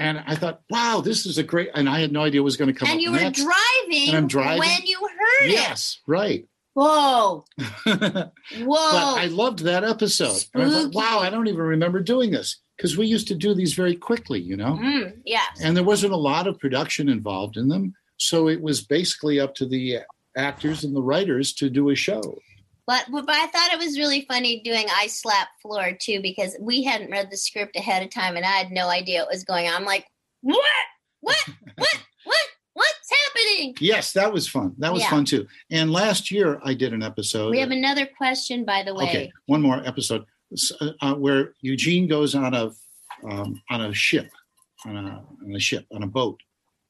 And 0.00 0.22
I 0.26 0.34
thought, 0.34 0.62
wow, 0.70 1.02
this 1.04 1.26
is 1.26 1.36
a 1.38 1.42
great. 1.42 1.68
And 1.74 1.88
I 1.88 2.00
had 2.00 2.10
no 2.10 2.22
idea 2.22 2.40
what 2.40 2.46
was 2.46 2.56
going 2.56 2.72
to 2.72 2.78
come 2.78 2.88
And 2.88 3.00
you 3.02 3.12
were 3.12 3.18
next. 3.18 3.42
driving, 3.42 4.08
And 4.08 4.16
I'm 4.16 4.26
driving. 4.26 4.60
when 4.60 4.80
you 4.86 4.98
heard 4.98 5.50
yes, 5.50 6.00
right. 6.06 6.40
it. 6.40 6.46
Whoa. 6.74 7.44
but 7.84 8.32
I 8.64 9.26
loved 9.30 9.60
that 9.60 9.84
episode. 9.84 10.44
And 10.54 10.62
I 10.64 10.70
thought, 10.70 10.94
wow, 10.94 11.18
I 11.20 11.28
don't 11.30 11.46
even 11.48 11.60
remember 11.60 12.00
doing 12.00 12.30
this 12.30 12.56
because 12.76 12.96
we 12.96 13.06
used 13.06 13.28
to 13.28 13.34
do 13.34 13.54
these 13.54 13.74
very 13.74 13.94
quickly, 13.94 14.40
you 14.40 14.56
know, 14.56 14.78
Mm, 14.80 15.18
yes. 15.26 15.60
and 15.62 15.76
there 15.76 15.84
wasn't 15.84 16.12
a 16.12 16.16
lot 16.16 16.46
of 16.46 16.58
production 16.58 17.08
involved 17.08 17.56
in 17.56 17.68
them. 17.68 17.94
So 18.16 18.48
it 18.48 18.60
was 18.60 18.80
basically 18.80 19.38
up 19.40 19.54
to 19.56 19.66
the 19.66 19.98
actors 20.36 20.84
and 20.84 20.94
the 20.96 21.02
writers 21.02 21.52
to 21.54 21.68
do 21.68 21.90
a 21.90 21.94
show. 21.94 22.38
But, 22.86 23.06
but 23.10 23.28
I 23.28 23.46
thought 23.46 23.72
it 23.72 23.78
was 23.78 23.98
really 23.98 24.24
funny 24.28 24.60
doing 24.62 24.86
I 24.94 25.06
Slap 25.06 25.48
Floor 25.62 25.96
too 26.00 26.20
because 26.20 26.56
we 26.60 26.82
hadn't 26.82 27.10
read 27.10 27.30
the 27.30 27.36
script 27.36 27.76
ahead 27.76 28.02
of 28.02 28.10
time 28.10 28.36
and 28.36 28.44
I 28.44 28.50
had 28.50 28.70
no 28.70 28.88
idea 28.88 29.20
what 29.20 29.30
was 29.30 29.44
going 29.44 29.68
on. 29.68 29.74
I'm 29.74 29.84
like, 29.84 30.06
what? 30.42 30.64
What? 31.20 31.36
What? 31.76 31.88
What? 32.24 32.36
What's 32.74 33.10
happening? 33.24 33.74
Yes, 33.80 34.12
that 34.12 34.32
was 34.32 34.46
fun. 34.46 34.74
That 34.78 34.92
was 34.92 35.02
Yeah. 35.02 35.10
fun 35.10 35.24
too. 35.24 35.46
And 35.70 35.90
last 35.90 36.30
year 36.30 36.60
I 36.64 36.74
did 36.74 36.92
an 36.92 37.02
episode. 37.02 37.50
We 37.50 37.58
have 37.60 37.70
another 37.70 38.06
question, 38.06 38.64
by 38.64 38.82
the 38.82 38.94
way. 38.94 39.04
Okay, 39.04 39.32
one 39.46 39.62
more 39.62 39.82
episode 39.86 40.24
uh, 40.80 40.90
uh, 41.00 41.14
where 41.14 41.54
Eugene 41.62 42.06
goes 42.06 42.34
on 42.34 42.54
a 42.54 42.70
um, 43.28 43.60
on 43.70 43.80
a 43.82 43.94
ship, 43.94 44.30
on 44.86 44.96
a 44.96 45.24
on 45.44 45.54
a 45.54 45.60
ship 45.60 45.86
on 45.92 46.02
a 46.02 46.06
boat, 46.06 46.40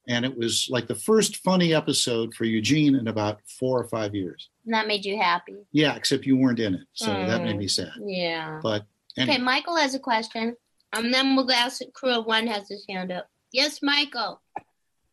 and 0.09 0.25
it 0.25 0.37
was 0.37 0.68
like 0.70 0.87
the 0.87 0.94
first 0.94 1.38
funny 1.38 1.75
episode 1.75 2.35
for 2.35 2.44
Eugene 2.44 2.94
in 2.94 3.09
about 3.09 3.40
four 3.59 3.80
or 3.80 3.85
five 3.85 4.14
years. 4.14 4.49
And 4.64 4.75
that 4.75 4.87
made 4.87 5.05
you 5.05 5.17
happy. 5.19 5.57
Yeah, 5.73 5.95
except 5.97 6.26
you 6.26 6.37
weren't 6.37 6.61
in 6.61 6.75
it, 6.75 6.87
so 6.93 7.07
that 7.07 7.43
made 7.43 7.57
Mm. 7.57 7.59
me 7.61 7.69
sad. 7.69 7.93
Yeah. 8.05 8.61
But 8.62 8.85
Okay, 9.19 9.38
Michael 9.38 9.76
has 9.76 9.95
a 9.95 9.99
question. 9.99 10.55
And 10.93 11.12
then 11.14 11.37
we'll 11.37 11.50
ask 11.52 11.81
crew 11.95 12.11
of 12.12 12.26
one 12.26 12.47
has 12.47 12.69
his 12.69 12.85
hand 12.88 13.11
up. 13.12 13.26
Yes, 13.52 13.81
Michael. 13.83 14.40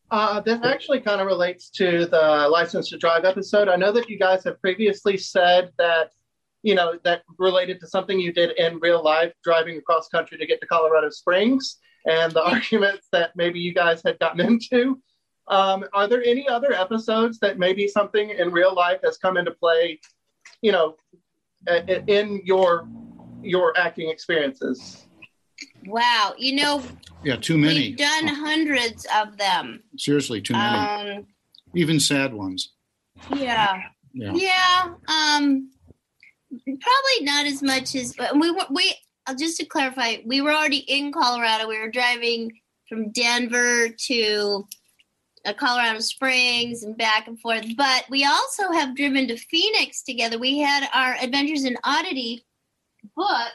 Uh, 0.10 0.39
this 0.39 0.60
actually 0.63 1.01
kind 1.01 1.20
of 1.20 1.27
relates 1.27 1.70
to 1.72 2.06
the 2.06 2.48
license 2.50 2.89
to 2.89 2.98
drive 2.98 3.25
episode. 3.25 3.68
I 3.68 3.75
know 3.75 3.92
that 3.92 4.10
you 4.10 4.18
guys 4.18 4.44
have 4.46 4.60
previously 4.62 5.18
said 5.18 5.72
that, 5.77 6.12
you 6.63 6.75
know, 6.75 6.98
that 7.04 7.24
related 7.38 7.80
to 7.82 7.88
something 7.88 8.20
you 8.20 8.32
did 8.32 8.51
in 8.58 8.80
real 8.80 9.04
life, 9.04 9.34
driving 9.44 9.77
across 9.77 10.08
country 10.08 10.38
to 10.38 10.46
get 10.46 10.62
to 10.62 10.68
Colorado 10.68 11.10
Springs, 11.10 11.77
and 12.10 12.32
the 12.32 12.42
arguments 12.44 13.08
that 13.12 13.32
maybe 13.36 13.60
you 13.60 13.74
guys 13.74 14.01
had 14.06 14.18
gotten 14.20 14.39
into. 14.39 15.01
Um, 15.50 15.86
are 15.94 16.08
there 16.08 16.24
any 16.24 16.48
other 16.48 16.74
episodes 16.74 17.39
that 17.39 17.58
maybe 17.58 17.88
something 17.88 18.30
in 18.32 18.51
real 18.51 18.74
life 18.74 19.00
has 19.04 19.18
come 19.18 19.38
into 19.38 19.51
play, 19.51 20.00
you 20.62 20.72
know, 20.72 20.98
i- 21.68 21.84
i- 21.88 22.04
in 22.08 22.42
your 22.46 22.88
your 23.42 23.77
acting 23.77 24.10
experiences? 24.10 25.06
Wow. 25.86 26.34
You 26.38 26.56
know, 26.56 26.84
yeah, 27.24 27.38
too 27.38 27.58
many. 27.58 27.89
we've 27.89 27.98
done 27.98 28.27
hundreds 28.27 29.06
of 29.16 29.38
them. 29.38 29.84
Seriously, 29.98 30.42
too 30.42 30.54
many. 30.54 31.12
Um, 31.20 31.27
even 31.75 32.00
sad 32.00 32.34
ones. 32.34 32.74
Yeah. 33.36 33.84
Yeah. 34.13 34.34
Yeah. 34.34 34.94
Um, 35.08 35.72
probably 36.50 37.22
not 37.22 37.46
as 37.46 37.62
much 37.62 37.96
as 37.96 38.16
we 38.36 38.51
were. 38.51 38.66
We 38.70 38.94
uh, 39.27 39.36
just 39.38 39.58
to 39.58 39.66
clarify, 39.66 40.18
we 40.25 40.42
were 40.42 40.51
already 40.54 40.77
in 40.77 41.12
Colorado. 41.12 41.68
We 41.68 41.80
were 41.80 41.89
driving 41.92 42.51
from 42.89 43.12
Denver 43.12 43.89
to 43.89 44.68
Uh, 45.48 45.54
Colorado 45.54 46.00
Springs 46.00 46.84
and 46.84 46.98
back 46.98 47.27
and 47.27 47.39
forth. 47.39 47.66
But 47.77 48.06
we 48.10 48.25
also 48.25 48.72
have 48.74 48.96
driven 48.96 49.27
to 49.30 49.38
Phoenix 49.38 50.04
together. 50.04 50.38
We 50.38 50.60
had 50.60 50.89
our 50.94 51.16
Adventures 51.22 51.63
in 51.63 51.77
Oddity 51.86 52.46
book. 53.16 53.51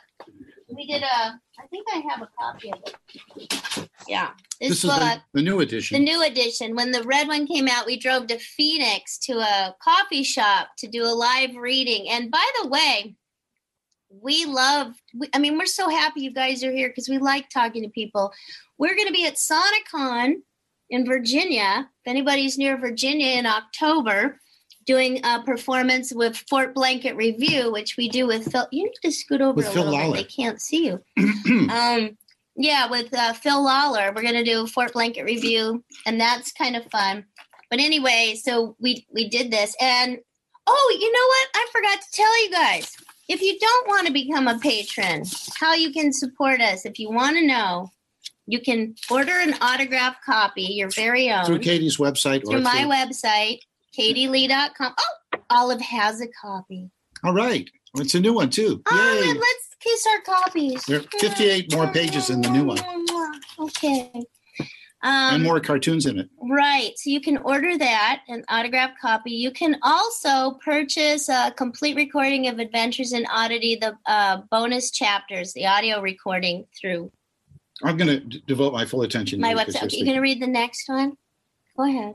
We 0.75 0.87
did 0.87 1.03
a. 1.03 1.41
I 1.61 1.67
think 1.71 1.87
I 1.93 2.03
have 2.11 2.23
a 2.23 2.29
copy 2.41 2.73
of 2.73 2.81
it. 2.87 3.89
Yeah, 4.09 4.31
this, 4.59 4.71
This 4.71 4.85
is 4.85 4.91
book. 4.91 5.01
the, 5.01 5.21
the 5.35 5.43
new 5.43 5.61
edition. 5.61 5.99
The 5.99 6.05
new 6.05 6.25
edition. 6.25 6.75
When 6.75 6.91
the 6.93 7.03
red 7.03 7.29
one 7.29 7.47
came 7.47 7.69
out, 7.69 7.87
we 7.87 7.99
drove 7.99 8.27
to 8.29 8.39
Phoenix 8.39 9.19
to 9.19 9.35
a 9.35 9.77
coffee 9.83 10.23
shop 10.23 10.69
to 10.79 10.89
do 10.89 11.05
a 11.05 11.13
live 11.13 11.55
reading. 11.57 12.09
And 12.09 12.31
by 12.31 12.45
the 12.63 12.69
way, 12.69 13.15
we 14.09 14.45
love, 14.47 14.95
we, 15.15 15.29
I 15.35 15.39
mean, 15.39 15.57
we're 15.57 15.67
so 15.67 15.89
happy 15.89 16.23
you 16.23 16.33
guys 16.33 16.65
are 16.65 16.73
here 16.73 16.89
because 16.89 17.09
we 17.09 17.19
like 17.19 17.49
talking 17.49 17.83
to 17.83 17.89
people. 17.91 18.33
We're 18.79 18.97
going 18.97 19.07
to 19.07 19.13
be 19.13 19.27
at 19.27 19.35
SonicCon 19.35 20.37
in 20.93 21.07
Virginia. 21.07 21.89
If 22.05 22.11
anybody's 22.11 22.59
near 22.59 22.77
Virginia 22.77 23.39
in 23.39 23.47
October, 23.47 24.39
doing 24.85 25.21
a 25.25 25.43
performance 25.43 26.13
with 26.13 26.37
Fort 26.49 26.75
Blanket 26.75 27.17
Review, 27.17 27.73
which 27.73 27.97
we 27.97 28.09
do 28.09 28.27
with 28.27 28.51
Phil. 28.53 28.69
You 28.71 28.85
need 28.85 28.93
to 29.03 29.11
scoot 29.11 29.41
over 29.41 29.55
With 29.55 29.69
a 29.69 29.71
Phil 29.71 29.85
little 29.85 29.99
Lollar. 29.99 30.17
bit. 30.17 30.29
They 30.29 30.43
can't 30.43 30.61
see 30.61 30.87
you. 30.87 31.03
um, 31.71 32.17
yeah, 32.57 32.89
with 32.89 33.13
uh, 33.15 33.33
Phil 33.33 33.65
Lollar, 33.65 34.13
we're 34.15 34.23
gonna 34.23 34.45
do 34.45 34.67
Fort 34.67 34.93
Blanket 34.93 35.25
review, 35.25 35.83
and 36.05 36.21
that's 36.21 36.53
kind 36.53 36.77
of 36.77 36.85
fun. 36.91 37.25
But 37.71 37.81
anyway, 37.81 38.39
so 38.41 38.77
we 38.79 39.07
we 39.13 39.29
did 39.29 39.51
this, 39.51 39.75
and 39.81 40.19
oh, 40.67 40.97
you 41.01 41.11
know 41.11 41.27
what? 41.27 41.49
I 41.55 41.67
forgot 41.73 42.01
to 42.03 42.13
tell 42.13 42.45
you 42.45 42.51
guys. 42.51 42.97
If 43.29 43.41
you 43.41 43.59
don't 43.59 43.89
want 43.89 44.07
to 44.09 44.13
become 44.13 44.47
a 44.49 44.59
patron, 44.59 45.25
how 45.55 45.75
you 45.75 45.93
can 45.93 46.13
support 46.13 46.61
us? 46.61 46.85
If 46.85 46.99
you 46.99 47.11
want 47.11 47.37
to 47.39 47.47
know, 47.47 47.91
you 48.47 48.61
can 48.61 48.95
order 49.11 49.33
an 49.33 49.55
autograph 49.61 50.17
copy, 50.25 50.63
your 50.63 50.91
very 50.91 51.31
own, 51.31 51.45
through 51.45 51.61
Katie's 51.61 51.97
website 51.97 52.45
through 52.45 52.59
or 52.59 52.61
my 52.61 52.83
through, 52.83 52.91
website, 52.91 53.61
katieleigh.com. 53.97 54.95
Oh, 54.99 55.39
Olive 55.51 55.81
has 55.81 56.21
a 56.21 56.29
copy. 56.29 56.91
All 57.25 57.35
right. 57.35 57.69
It's 57.97 58.15
a 58.15 58.21
new 58.21 58.33
one 58.33 58.51
too. 58.51 58.83
Oh, 58.91 59.21
Yay. 59.21 59.39
let's 59.39 59.69
kiss 59.79 60.07
our 60.07 60.21
copies. 60.23 60.83
There 60.85 61.01
are 61.01 61.05
58 61.21 61.75
more 61.75 61.93
pages 61.93 62.31
in 62.31 62.41
the 62.41 62.51
new 62.51 62.65
one 62.65 62.81
Okay. 63.59 64.11
Um, 65.05 65.35
and 65.35 65.43
more 65.43 65.59
cartoons 65.59 66.07
in 66.07 66.19
it. 66.19 66.29
Right. 66.41 66.93
So 66.97 67.11
you 67.11 67.21
can 67.21 67.39
order 67.39 67.77
that, 67.77 68.23
an 68.29 68.45
autographed 68.49 69.01
copy. 69.01 69.33
You 69.33 69.51
can 69.51 69.77
also 69.83 70.59
purchase 70.65 71.29
a 71.29 71.53
complete 71.57 71.97
recording 71.97 72.47
of 72.47 72.61
Adventures 72.61 73.13
in 73.13 73.27
Oddity, 73.27 73.77
the 73.77 73.99
uh, 74.07 74.43
bonus 74.51 74.93
chapters, 74.93 75.53
the 75.55 75.67
audio 75.67 76.01
recording 76.01 76.67
through 76.81 77.11
I'm 77.83 77.97
going 77.97 78.09
to 78.09 78.21
d- 78.21 78.43
devote 78.47 78.73
my 78.73 78.85
full 78.85 79.03
attention 79.03 79.41
my 79.41 79.53
to 79.55 79.65
'cause 79.65 79.75
website. 79.75 79.93
you're 79.93 79.99
you 80.01 80.05
going 80.05 80.17
to 80.17 80.21
read 80.23 80.41
the 80.41 80.47
next 80.47 80.89
one? 80.89 81.17
Go 81.77 81.85
ahead. 81.89 82.15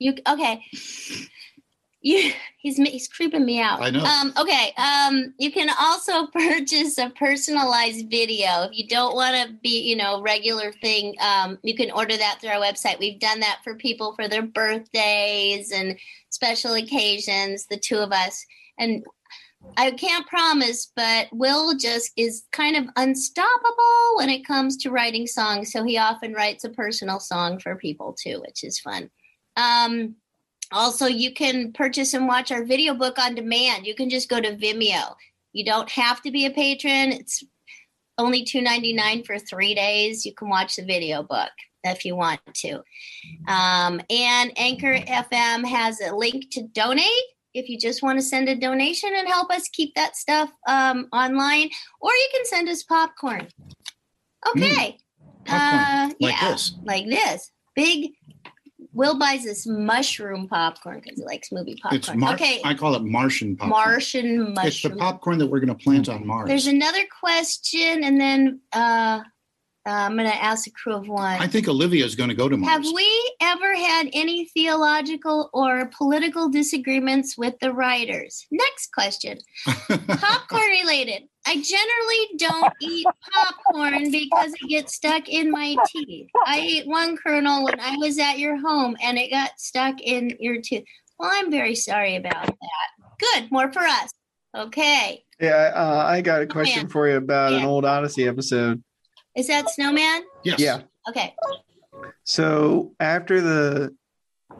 You 0.00 0.14
okay? 0.26 0.64
You 2.02 2.32
he's 2.56 2.78
he's 2.78 3.06
creeping 3.06 3.44
me 3.44 3.60
out. 3.60 3.82
I 3.82 3.90
know. 3.90 4.02
Um, 4.02 4.32
okay. 4.38 4.72
Um, 4.78 5.34
you 5.38 5.52
can 5.52 5.68
also 5.78 6.26
purchase 6.32 6.96
a 6.96 7.10
personalized 7.10 8.10
video 8.10 8.62
if 8.62 8.70
you 8.72 8.88
don't 8.88 9.14
want 9.14 9.36
to 9.36 9.54
be, 9.62 9.82
you 9.82 9.96
know, 9.96 10.22
regular 10.22 10.72
thing. 10.72 11.14
Um, 11.20 11.58
you 11.62 11.76
can 11.76 11.90
order 11.90 12.16
that 12.16 12.38
through 12.40 12.50
our 12.50 12.60
website. 12.60 12.98
We've 12.98 13.20
done 13.20 13.40
that 13.40 13.60
for 13.62 13.74
people 13.74 14.14
for 14.14 14.26
their 14.26 14.42
birthdays 14.42 15.70
and 15.70 15.98
special 16.30 16.72
occasions. 16.74 17.66
The 17.66 17.76
two 17.76 17.98
of 17.98 18.10
us 18.10 18.44
and. 18.78 19.04
I 19.76 19.90
can't 19.90 20.26
promise, 20.26 20.90
but 20.96 21.28
Will 21.32 21.76
just 21.76 22.12
is 22.16 22.44
kind 22.50 22.76
of 22.76 22.86
unstoppable 22.96 24.16
when 24.16 24.30
it 24.30 24.46
comes 24.46 24.78
to 24.78 24.90
writing 24.90 25.26
songs. 25.26 25.70
So 25.70 25.84
he 25.84 25.98
often 25.98 26.32
writes 26.32 26.64
a 26.64 26.70
personal 26.70 27.20
song 27.20 27.58
for 27.58 27.76
people 27.76 28.16
too, 28.18 28.40
which 28.40 28.64
is 28.64 28.78
fun. 28.78 29.10
Um, 29.56 30.16
also, 30.72 31.06
you 31.06 31.32
can 31.34 31.72
purchase 31.72 32.14
and 32.14 32.28
watch 32.28 32.52
our 32.52 32.64
video 32.64 32.94
book 32.94 33.18
on 33.18 33.34
demand. 33.34 33.86
You 33.86 33.94
can 33.94 34.08
just 34.08 34.28
go 34.28 34.40
to 34.40 34.56
Vimeo. 34.56 35.14
You 35.52 35.64
don't 35.64 35.90
have 35.90 36.22
to 36.22 36.30
be 36.30 36.46
a 36.46 36.50
patron. 36.50 37.12
It's 37.12 37.42
only 38.18 38.44
$2.99 38.44 39.26
for 39.26 39.38
three 39.38 39.74
days. 39.74 40.24
You 40.24 40.34
can 40.34 40.48
watch 40.48 40.76
the 40.76 40.84
video 40.84 41.22
book 41.22 41.50
if 41.84 42.04
you 42.04 42.14
want 42.14 42.40
to. 42.54 42.82
Um, 43.48 44.00
and 44.10 44.52
Anchor 44.56 44.94
FM 44.94 45.64
has 45.64 46.00
a 46.00 46.14
link 46.14 46.50
to 46.52 46.62
donate 46.68 47.08
if 47.54 47.68
you 47.68 47.78
just 47.78 48.02
want 48.02 48.18
to 48.18 48.24
send 48.24 48.48
a 48.48 48.54
donation 48.54 49.10
and 49.14 49.26
help 49.26 49.50
us 49.50 49.68
keep 49.68 49.94
that 49.94 50.16
stuff 50.16 50.52
um, 50.68 51.08
online, 51.12 51.68
or 52.00 52.10
you 52.10 52.28
can 52.32 52.44
send 52.44 52.68
us 52.68 52.82
popcorn. 52.82 53.48
Okay. 54.48 54.98
Popcorn, 55.44 56.14
like 56.20 56.40
yeah, 56.40 56.50
this. 56.50 56.74
Like 56.84 57.06
this. 57.06 57.50
Big. 57.74 58.12
Will 58.92 59.18
buys 59.18 59.44
this 59.44 59.66
mushroom 59.66 60.48
popcorn 60.48 61.00
because 61.00 61.18
he 61.18 61.24
likes 61.24 61.52
movie 61.52 61.76
popcorn. 61.80 61.98
It's 61.98 62.14
Mar- 62.14 62.34
okay. 62.34 62.60
I 62.64 62.74
call 62.74 62.94
it 62.94 63.02
Martian 63.02 63.56
popcorn. 63.56 63.70
Martian 63.70 64.54
mushroom. 64.54 64.66
It's 64.66 64.82
the 64.82 64.90
popcorn 64.90 65.38
that 65.38 65.46
we're 65.46 65.60
going 65.60 65.76
to 65.76 65.82
plant 65.82 66.08
on 66.08 66.26
Mars. 66.26 66.48
There's 66.48 66.66
another 66.66 67.04
question, 67.20 68.02
and 68.02 68.20
then 68.20 68.60
uh, 68.72 69.20
uh, 69.86 69.90
I'm 69.90 70.16
going 70.16 70.28
to 70.28 70.42
ask 70.42 70.66
a 70.66 70.70
crew 70.70 70.94
of 70.94 71.08
one. 71.08 71.40
I 71.40 71.46
think 71.46 71.66
Olivia 71.66 72.04
is 72.04 72.14
going 72.14 72.28
to 72.28 72.34
go 72.34 72.48
to 72.48 72.56
Mars. 72.56 72.70
Have 72.70 72.94
we 72.94 73.34
ever 73.40 73.74
had 73.74 74.10
any 74.12 74.44
theological 74.46 75.48
or 75.54 75.90
political 75.96 76.50
disagreements 76.50 77.38
with 77.38 77.54
the 77.60 77.72
writers? 77.72 78.46
Next 78.50 78.92
question. 78.92 79.38
popcorn 79.64 80.68
related. 80.68 81.22
I 81.50 81.54
generally 81.54 82.36
don't 82.36 82.72
eat 82.80 83.06
popcorn 83.32 84.12
because 84.12 84.52
it 84.52 84.68
gets 84.68 84.94
stuck 84.94 85.28
in 85.28 85.50
my 85.50 85.74
teeth. 85.88 86.28
I 86.46 86.60
ate 86.60 86.86
one 86.86 87.16
kernel 87.16 87.64
when 87.64 87.80
I 87.80 87.96
was 87.96 88.20
at 88.20 88.38
your 88.38 88.56
home 88.56 88.96
and 89.02 89.18
it 89.18 89.32
got 89.32 89.58
stuck 89.58 90.00
in 90.00 90.36
your 90.38 90.60
tooth. 90.62 90.84
Well, 91.18 91.28
I'm 91.32 91.50
very 91.50 91.74
sorry 91.74 92.14
about 92.14 92.46
that. 92.46 93.08
Good, 93.18 93.50
more 93.50 93.72
for 93.72 93.80
us. 93.80 94.10
Okay. 94.56 95.24
Yeah, 95.40 95.72
uh, 95.74 96.04
I 96.06 96.20
got 96.20 96.42
a 96.42 96.46
question 96.46 96.84
man. 96.84 96.88
for 96.88 97.08
you 97.08 97.16
about 97.16 97.52
an 97.52 97.64
old 97.64 97.84
Odyssey 97.84 98.28
episode. 98.28 98.80
Is 99.34 99.48
that 99.48 99.68
Snowman? 99.70 100.22
Yes. 100.44 100.60
Yeah. 100.60 100.82
Okay. 101.08 101.34
So 102.22 102.94
after 103.00 103.40
the 103.40 103.96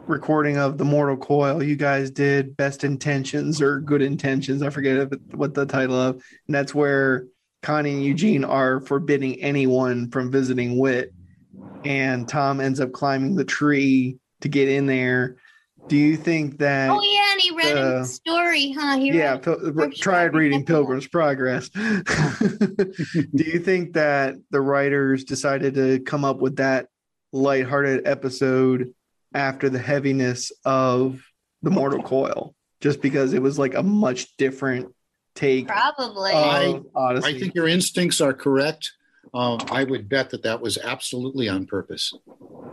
recording 0.07 0.57
of 0.57 0.77
the 0.77 0.85
Mortal 0.85 1.17
Coil, 1.17 1.63
you 1.63 1.75
guys 1.75 2.11
did 2.11 2.57
Best 2.57 2.83
Intentions 2.83 3.61
or 3.61 3.79
Good 3.79 4.01
Intentions. 4.01 4.61
I 4.61 4.69
forget 4.69 5.09
what 5.33 5.53
the 5.53 5.65
title 5.65 5.95
of, 5.95 6.15
and 6.15 6.55
that's 6.55 6.75
where 6.75 7.25
Connie 7.61 7.93
and 7.93 8.03
Eugene 8.03 8.43
are 8.43 8.81
forbidding 8.81 9.41
anyone 9.41 10.09
from 10.09 10.31
visiting 10.31 10.77
Whit, 10.77 11.13
and 11.83 12.27
Tom 12.27 12.59
ends 12.59 12.79
up 12.79 12.91
climbing 12.91 13.35
the 13.35 13.45
tree 13.45 14.17
to 14.41 14.49
get 14.49 14.67
in 14.67 14.85
there. 14.85 15.37
Do 15.87 15.97
you 15.97 16.15
think 16.15 16.59
that? 16.59 16.89
Oh 16.89 17.01
yeah, 17.01 17.31
and 17.31 17.41
he 17.41 17.51
read 17.51 17.75
the 17.75 18.03
story, 18.05 18.71
huh? 18.71 18.97
He 18.97 19.11
yeah, 19.11 19.33
read 19.33 19.43
Pil- 19.43 19.91
tried 19.91 20.33
reading 20.35 20.63
Pilgrim's 20.63 21.07
Progress. 21.07 21.69
Do 21.69 21.83
you 23.33 23.59
think 23.59 23.93
that 23.93 24.35
the 24.51 24.61
writers 24.61 25.23
decided 25.23 25.73
to 25.75 25.99
come 25.99 26.23
up 26.23 26.39
with 26.39 26.57
that 26.57 26.87
lighthearted 27.33 28.07
episode 28.07 28.93
after 29.33 29.69
the 29.69 29.79
heaviness 29.79 30.51
of 30.65 31.21
the 31.61 31.71
Mortal 31.71 32.01
Coil, 32.03 32.55
just 32.79 33.01
because 33.01 33.33
it 33.33 33.41
was 33.41 33.57
like 33.59 33.75
a 33.75 33.83
much 33.83 34.35
different 34.37 34.93
take? 35.35 35.67
Probably. 35.67 36.31
I. 36.31 36.79
I 36.95 37.19
think 37.39 37.55
your 37.55 37.67
instincts 37.67 38.21
are 38.21 38.33
correct. 38.33 38.91
Um, 39.33 39.59
I 39.71 39.83
would 39.83 40.09
bet 40.09 40.31
that 40.31 40.43
that 40.43 40.61
was 40.61 40.77
absolutely 40.77 41.47
on 41.47 41.65
purpose. 41.65 42.13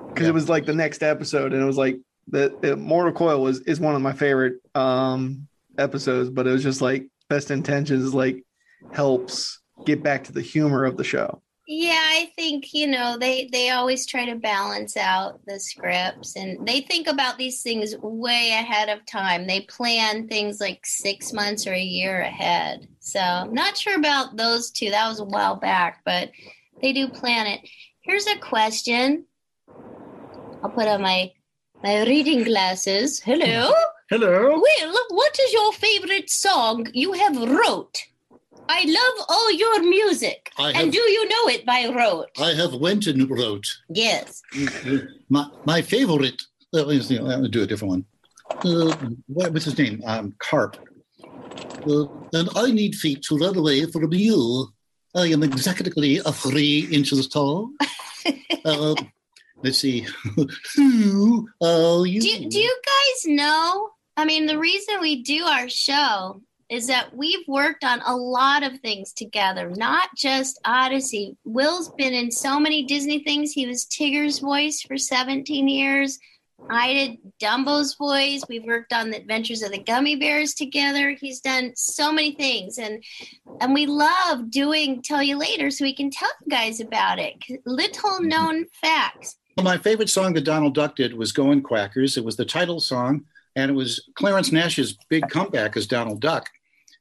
because 0.08 0.26
it 0.26 0.34
was 0.34 0.48
like 0.48 0.66
the 0.66 0.74
next 0.74 1.02
episode, 1.02 1.52
and 1.52 1.62
it 1.62 1.66
was 1.66 1.76
like 1.76 1.98
the, 2.26 2.54
the 2.60 2.76
Mortal 2.76 3.12
Coil 3.12 3.42
was 3.42 3.60
is 3.60 3.78
one 3.78 3.94
of 3.94 4.02
my 4.02 4.12
favorite 4.12 4.56
um 4.74 5.46
episodes, 5.78 6.30
but 6.30 6.46
it 6.46 6.50
was 6.50 6.62
just 6.62 6.82
like 6.82 7.06
Best 7.28 7.50
Intentions 7.50 8.14
like 8.14 8.44
helps 8.92 9.60
get 9.84 10.02
back 10.02 10.24
to 10.24 10.32
the 10.32 10.42
humor 10.42 10.84
of 10.84 10.96
the 10.96 11.04
show. 11.04 11.42
Yeah, 11.70 12.00
I 12.02 12.32
think 12.34 12.72
you 12.72 12.86
know 12.86 13.18
they 13.18 13.46
they 13.52 13.68
always 13.68 14.06
try 14.06 14.24
to 14.24 14.36
balance 14.36 14.96
out 14.96 15.44
the 15.46 15.60
scripts, 15.60 16.34
and 16.34 16.66
they 16.66 16.80
think 16.80 17.06
about 17.06 17.36
these 17.36 17.60
things 17.60 17.94
way 18.00 18.52
ahead 18.58 18.88
of 18.88 19.04
time. 19.04 19.46
They 19.46 19.60
plan 19.60 20.28
things 20.28 20.62
like 20.62 20.86
six 20.86 21.30
months 21.34 21.66
or 21.66 21.74
a 21.74 21.78
year 21.78 22.22
ahead. 22.22 22.88
So 23.00 23.20
I'm 23.20 23.52
not 23.52 23.76
sure 23.76 23.96
about 23.96 24.38
those 24.38 24.70
two. 24.70 24.88
That 24.88 25.10
was 25.10 25.20
a 25.20 25.26
while 25.26 25.56
back, 25.56 26.00
but 26.06 26.30
they 26.80 26.94
do 26.94 27.06
plan 27.06 27.46
it. 27.46 27.60
Here's 28.00 28.26
a 28.26 28.38
question. 28.38 29.26
I'll 30.64 30.70
put 30.70 30.88
on 30.88 31.02
my 31.02 31.32
my 31.82 32.02
reading 32.04 32.44
glasses. 32.44 33.20
Hello. 33.20 33.70
Hello. 34.08 34.58
Will, 34.58 34.98
what 35.10 35.38
is 35.38 35.52
your 35.52 35.74
favorite 35.74 36.30
song 36.30 36.86
you 36.94 37.12
have 37.12 37.36
wrote? 37.36 38.06
I 38.68 38.84
love 38.84 39.26
all 39.28 39.52
your 39.52 39.82
music. 39.82 40.50
And 40.58 40.92
do 40.92 40.98
you 40.98 41.28
know 41.28 41.48
it 41.48 41.64
by 41.64 41.86
rote? 41.94 42.30
I 42.38 42.52
have 42.54 42.74
went 42.74 43.06
and 43.06 43.28
wrote 43.30 43.66
Yes. 43.88 44.42
my 45.28 45.46
my 45.64 45.82
favorite. 45.82 46.42
Let's 46.72 47.08
see, 47.08 47.18
I'm 47.18 47.26
gonna 47.26 47.48
do 47.48 47.62
a 47.62 47.66
different 47.66 47.90
one. 47.90 48.04
Uh, 48.64 48.94
what, 49.26 49.52
what's 49.52 49.64
his 49.64 49.78
name? 49.78 50.02
Um, 50.06 50.34
Carp. 50.38 50.76
Uh, 51.86 52.06
and 52.32 52.48
I 52.56 52.70
need 52.70 52.94
feet 52.94 53.22
to 53.24 53.36
run 53.38 53.56
away 53.56 53.86
from 53.86 54.12
you. 54.12 54.68
I 55.14 55.26
am 55.26 55.42
exactly 55.42 56.18
a 56.18 56.32
three 56.32 56.88
inches 56.92 57.28
tall. 57.28 57.70
uh, 58.64 58.94
let's 59.62 59.78
see. 59.78 60.06
Who 60.76 61.48
are 61.62 62.06
you? 62.06 62.20
Do, 62.20 62.48
do 62.48 62.58
you 62.60 62.76
guys 62.84 63.34
know? 63.34 63.90
I 64.16 64.24
mean, 64.24 64.46
the 64.46 64.58
reason 64.58 65.00
we 65.00 65.22
do 65.22 65.44
our 65.44 65.68
show 65.68 66.42
is 66.68 66.86
that 66.88 67.16
we've 67.16 67.46
worked 67.48 67.82
on 67.82 68.00
a 68.04 68.14
lot 68.14 68.62
of 68.62 68.80
things 68.80 69.12
together, 69.12 69.70
not 69.70 70.08
just 70.16 70.60
Odyssey. 70.64 71.36
Will's 71.44 71.90
been 71.90 72.12
in 72.12 72.30
so 72.30 72.60
many 72.60 72.84
Disney 72.84 73.20
things. 73.20 73.52
He 73.52 73.66
was 73.66 73.86
Tigger's 73.86 74.38
voice 74.38 74.82
for 74.82 74.98
17 74.98 75.66
years. 75.66 76.18
I 76.70 76.92
did 76.92 77.18
Dumbo's 77.40 77.94
voice. 77.94 78.42
We've 78.48 78.64
worked 78.64 78.92
on 78.92 79.10
the 79.10 79.16
Adventures 79.16 79.62
of 79.62 79.70
the 79.70 79.78
Gummy 79.78 80.16
Bears 80.16 80.54
together. 80.54 81.10
He's 81.10 81.40
done 81.40 81.72
so 81.76 82.12
many 82.12 82.32
things, 82.32 82.78
and 82.78 83.02
and 83.60 83.72
we 83.72 83.86
love 83.86 84.50
doing 84.50 85.00
Tell 85.02 85.22
You 85.22 85.38
Later, 85.38 85.70
so 85.70 85.84
we 85.84 85.94
can 85.94 86.10
tell 86.10 86.30
you 86.44 86.50
guys 86.50 86.80
about 86.80 87.18
it. 87.18 87.36
Little 87.64 88.10
mm-hmm. 88.10 88.28
known 88.28 88.66
facts. 88.72 89.36
Well, 89.56 89.64
my 89.64 89.78
favorite 89.78 90.10
song 90.10 90.34
that 90.34 90.44
Donald 90.44 90.74
Duck 90.74 90.96
did 90.96 91.14
was 91.14 91.32
Going 91.32 91.62
Quackers. 91.62 92.16
It 92.16 92.24
was 92.24 92.36
the 92.36 92.44
title 92.44 92.80
song, 92.80 93.24
and 93.56 93.70
it 93.70 93.74
was 93.74 94.08
Clarence 94.14 94.52
Nash's 94.52 94.98
big 95.08 95.28
comeback 95.28 95.76
as 95.76 95.86
Donald 95.86 96.20
Duck. 96.20 96.50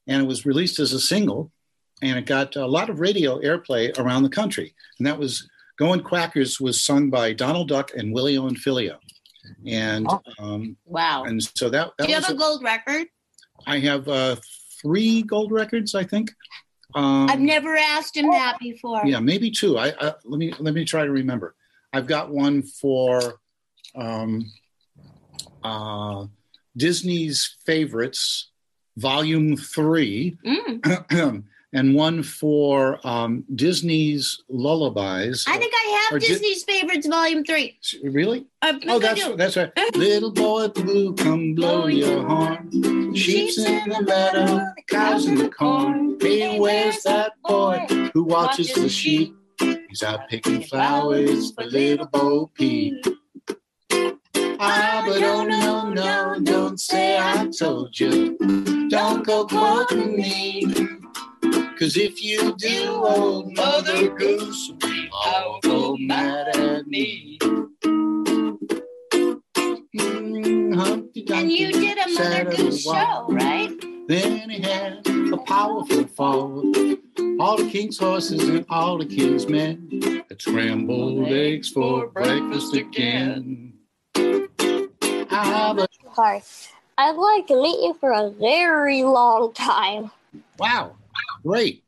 And 0.08 0.22
it 0.22 0.26
was 0.28 0.46
released 0.46 0.80
as 0.80 0.94
a 0.94 1.00
single, 1.00 1.52
and 2.02 2.18
it 2.18 2.26
got 2.26 2.56
a 2.56 2.66
lot 2.66 2.90
of 2.90 3.00
radio 3.00 3.40
airplay 3.42 3.98
around 3.98 4.24
the 4.24 4.30
country. 4.30 4.74
And 4.98 5.08
that 5.08 5.18
was 5.20 5.48
Going 5.78 6.02
Quackers 6.02 6.60
was 6.60 6.82
sung 6.82 7.10
by 7.10 7.34
Donald 7.34 7.68
Duck 7.68 7.92
and 7.96 8.16
Willio 8.16 8.48
and 8.48 8.58
Phillio. 8.58 8.98
And 9.66 10.08
um, 10.40 10.76
Wow. 10.86 11.24
and 11.26 11.42
so 11.42 11.70
that, 11.70 11.92
that 11.98 12.06
Do 12.06 12.12
you 12.12 12.18
was 12.18 12.26
have 12.26 12.36
a 12.36 12.40
gold 12.40 12.64
record? 12.64 13.08
I 13.66 13.80
have 13.80 14.08
uh, 14.08 14.38
three 14.82 15.22
gold 15.22 15.52
records, 15.52 15.94
I 15.96 16.04
think. 16.04 16.34
Um, 16.96 17.30
I've 17.30 17.40
never 17.40 17.76
asked 17.76 18.16
him 18.18 18.30
that 18.32 18.58
before. 18.60 19.02
yeah, 19.06 19.20
maybe 19.20 19.52
two. 19.52 19.78
I, 19.78 19.94
I 20.00 20.14
let 20.24 20.38
me 20.40 20.54
let 20.60 20.74
me 20.74 20.86
try 20.86 21.06
to 21.06 21.12
remember. 21.12 21.54
I've 21.94 22.08
got 22.08 22.30
one 22.32 22.64
for 22.64 23.40
um, 23.96 24.46
uh, 25.64 26.26
Disney's 26.76 27.58
favorites, 27.66 28.52
Volume 28.98 29.56
Three, 29.56 30.38
Mm. 30.46 31.44
and 31.74 31.94
one 31.96 32.24
for 32.24 33.00
um, 33.06 33.44
Disney's 33.56 34.42
lullabies. 34.50 35.46
I 35.48 35.58
think 35.58 35.74
I 35.76 36.10
have 36.12 36.20
Di- 36.22 36.28
Disney's 36.28 36.64
Favorites 36.64 37.06
Volume 37.08 37.44
3. 37.44 37.78
Really? 38.04 38.46
I 38.62 38.80
Oh, 38.88 39.00
that's 39.00 39.28
that's 39.36 39.58
right. 39.58 39.72
Little 39.96 40.32
boy 40.32 40.70
blue, 40.70 41.14
come 41.16 41.54
blow 41.56 41.88
your 41.88 42.26
horn. 42.26 43.14
Sheep's 43.14 43.58
in 43.60 43.90
the 43.90 44.02
meadow, 44.02 44.66
cows 44.90 45.28
in 45.28 45.36
the 45.36 45.50
corn. 45.50 46.18
Hey, 46.22 46.60
where's 46.60 47.04
that 47.04 47.34
boy 47.44 47.86
who 48.14 48.24
watches 48.24 48.74
the 48.74 48.90
sheep? 48.90 49.36
He's 49.90 50.04
out 50.04 50.28
picking 50.30 50.62
flowers 50.64 51.52
for 51.52 51.66
little 51.66 52.06
Bo 52.08 52.48
Peep. 52.56 53.04
Ah, 54.60 55.04
but 55.06 55.22
oh 55.24 55.44
no, 55.46 55.90
no, 55.90 56.40
don't 56.44 56.80
say 56.80 57.18
I 57.20 57.48
told 57.58 58.00
you. 58.00 58.38
Don't 58.90 59.26
go 59.26 59.46
quoting 59.46 60.16
me. 60.16 60.66
Cause 61.78 61.98
if 61.98 62.24
you 62.24 62.56
do, 62.56 62.90
old 62.90 63.56
Mother 63.56 64.10
Goose 64.10 64.72
will 64.82 65.60
go 65.62 65.98
mad 65.98 66.56
at 66.56 66.88
me. 66.88 67.38
And 71.30 71.52
you 71.52 71.72
did 71.72 71.98
a 71.98 72.10
Mother 72.12 72.46
Goose 72.46 72.84
show, 72.84 73.26
right? 73.30 73.70
Then 74.08 74.50
he 74.50 74.62
had 74.62 75.06
a 75.06 75.38
powerful 75.38 76.08
fall. 76.08 76.64
All 77.40 77.58
the 77.58 77.70
king's 77.70 77.98
horses 77.98 78.48
and 78.48 78.66
all 78.70 78.98
the 78.98 79.06
king's 79.06 79.48
men 79.48 80.24
had 80.30 80.42
scrambled 80.42 81.28
eggs 81.28 81.70
for 81.70 82.08
breakfast 82.08 82.74
again. 82.74 83.74
Ah, 85.30 85.76
a. 85.78 85.88
Sorry. 86.16 86.42
I'd 86.98 87.12
like 87.16 87.48
to 87.48 87.62
meet 87.62 87.82
you 87.84 87.96
for 88.00 88.12
a 88.12 88.30
very 88.32 89.04
long 89.04 89.54
time. 89.54 90.12
wow, 90.58 90.96
great. 91.44 91.84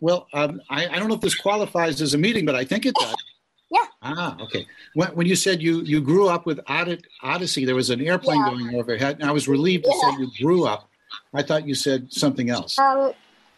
well, 0.00 0.28
um, 0.32 0.60
I, 0.70 0.86
I 0.88 0.98
don't 0.98 1.08
know 1.08 1.14
if 1.14 1.20
this 1.20 1.34
qualifies 1.34 2.00
as 2.00 2.14
a 2.14 2.18
meeting, 2.18 2.44
but 2.46 2.54
I 2.54 2.64
think 2.64 2.86
it 2.86 2.94
does. 2.94 3.14
Yeah. 3.70 3.84
Ah, 4.00 4.34
okay. 4.40 4.66
When, 4.94 5.08
when 5.08 5.26
you 5.26 5.36
said 5.36 5.60
you 5.60 5.82
you 5.82 6.00
grew 6.00 6.26
up 6.26 6.46
with 6.46 6.56
Odyd- 6.64 7.04
Odyssey, 7.22 7.66
there 7.66 7.74
was 7.74 7.90
an 7.90 8.00
airplane 8.00 8.38
Yeah. 8.40 8.48
going 8.52 8.74
overhead, 8.74 9.18
and 9.20 9.28
I 9.28 9.32
was 9.32 9.46
relieved 9.46 9.84
to 9.84 9.92
say 9.92 10.10
you 10.18 10.30
grew 10.42 10.64
up. 10.64 10.88
I 11.34 11.42
thought 11.42 11.68
you 11.68 11.74
said 11.74 12.10
something 12.10 12.48
else. 12.48 12.78
Um, 12.78 13.12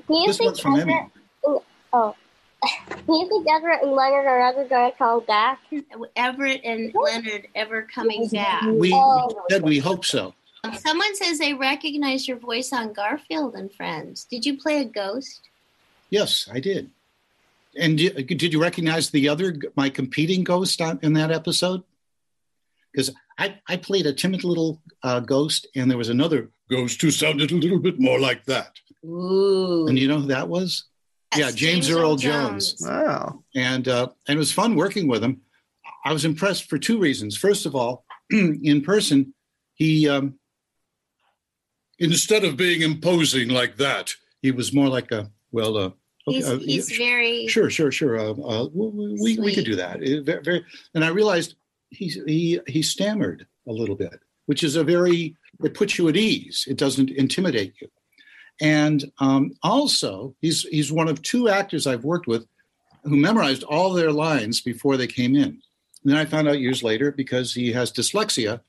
do 0.09 0.17
you 0.17 0.27
This 0.27 0.39
think 0.39 0.49
one's 0.49 0.59
from 0.59 0.81
Everett, 0.81 0.97
Emmy. 1.47 1.59
oh, 1.93 2.17
do 3.07 3.13
you 3.15 3.29
think 3.29 3.47
Everett 3.49 3.85
and 3.85 3.93
Leonard 3.93 4.27
are 4.27 4.41
ever 4.49 4.65
going 4.65 4.91
to 4.91 4.99
come 4.99 5.21
back? 5.29 5.61
Everett 6.17 6.63
and 6.65 6.93
Leonard 6.93 7.47
ever 7.55 7.83
coming 7.95 8.27
back. 8.31 8.63
We, 8.63 8.93
we 8.93 9.35
said 9.49 9.63
we 9.63 9.79
hope 9.79 10.05
so. 10.05 10.35
Someone 10.79 11.15
says 11.17 11.39
they 11.39 11.55
recognize 11.55 12.29
your 12.29 12.37
voice 12.37 12.73
on 12.73 12.93
Garfield 12.93 13.55
and 13.55 13.73
Friends. 13.73 14.25
Did 14.25 14.45
you 14.45 14.59
play 14.59 14.81
a 14.81 14.85
ghost? 14.85 15.49
Yes, 16.11 16.49
I 16.53 16.61
did. 16.61 16.91
And 17.79 17.97
did 17.97 18.53
you 18.53 18.61
recognize 18.61 19.11
the 19.11 19.29
other, 19.29 19.57
my 19.77 19.89
competing 19.89 20.45
ghost 20.45 20.81
on, 20.81 20.99
in 21.03 21.13
that 21.15 21.31
episode? 21.31 21.83
Because 22.93 23.13
I, 23.39 23.59
I 23.69 23.77
played 23.77 24.07
a 24.07 24.13
timid 24.13 24.45
little 24.45 24.81
uh, 25.03 25.21
ghost, 25.21 25.69
and 25.77 25.91
there 25.91 25.99
was 25.99 26.09
another 26.09 26.51
ghost 26.69 27.01
who 27.01 27.11
sounded 27.11 27.53
a 27.53 27.57
little 27.57 27.79
bit 27.79 28.01
more 28.01 28.19
like 28.19 28.45
that. 28.47 28.73
Ooh. 29.05 29.87
And 29.87 29.99
you 29.99 30.09
know 30.09 30.21
who 30.21 30.27
that 30.27 30.49
was? 30.49 30.85
yeah, 31.37 31.51
James, 31.51 31.89
Earl 31.89 32.17
Jones. 32.17 32.77
Wow. 32.81 33.45
And 33.55 33.87
uh, 33.87 34.09
and 34.27 34.37
it 34.37 34.39
was 34.39 34.53
fun 34.53 34.75
working 34.75 35.07
with 35.07 35.23
him. 35.23 35.41
I 36.05 36.13
was 36.13 36.25
impressed 36.25 36.69
for 36.69 36.79
two 36.79 36.99
reasons. 36.99 37.37
First 37.37 37.67
of 37.67 37.77
all, 37.77 38.05
in 38.31 38.83
person, 38.83 39.33
he 39.75 40.09
um, 40.09 40.40
instead 42.01 42.45
of 42.45 42.57
being 42.57 42.83
imposing 42.83 43.49
like 43.49 43.77
that, 43.77 44.15
he 44.43 44.51
was 44.51 44.73
more 44.73 44.89
like 44.89 45.13
a 45.13 45.31
well. 45.53 45.77
Uh, 45.77 45.91
okay, 46.27 46.37
He's, 46.37 46.49
uh, 46.49 46.59
he's 46.59 46.91
yeah, 46.91 47.07
very. 47.07 47.47
Sure, 47.47 47.71
sure, 47.71 47.93
sure. 47.93 48.19
Uh, 48.19 48.33
uh, 48.33 48.69
we, 48.73 49.15
we, 49.21 49.39
we 49.39 49.55
could 49.55 49.65
do 49.65 49.77
that. 49.77 49.97
Uh, 49.97 50.23
Very, 50.23 50.43
very, 50.43 50.67
and 50.95 51.05
I 51.05 51.09
realized 51.09 51.55
he 51.91 52.09
he 52.27 52.61
he 52.67 52.83
stammered 52.83 53.47
a 53.69 53.73
little 53.73 53.97
bit, 53.97 54.21
which 54.47 54.65
is 54.65 54.77
a 54.77 54.83
very 54.83 55.37
it 55.63 55.75
puts 55.75 55.99
you 55.99 56.09
at 56.09 56.17
ease. 56.17 56.65
It 56.69 56.79
doesn't 56.79 57.11
intimidate 57.11 57.75
you. 57.81 57.89
And 58.61 59.11
um, 59.19 59.53
also, 59.63 60.35
he's 60.41 60.63
he's 60.65 60.93
one 60.93 61.09
of 61.09 61.23
two 61.23 61.49
actors 61.49 61.87
I've 61.87 62.05
worked 62.05 62.27
with 62.27 62.47
who 63.05 63.17
memorized 63.17 63.63
all 63.63 63.93
their 63.93 64.13
lines 64.13 64.61
before 64.61 64.97
they 64.97 65.07
came 65.07 65.35
in. 65.35 65.63
And 66.03 66.13
then 66.13 66.17
I 66.17 66.25
found 66.25 66.49
out 66.49 66.61
years 66.61 66.83
later 66.83 67.13
because 67.13 67.55
he 67.55 67.73
has 67.73 67.93
dyslexia, 67.93 68.61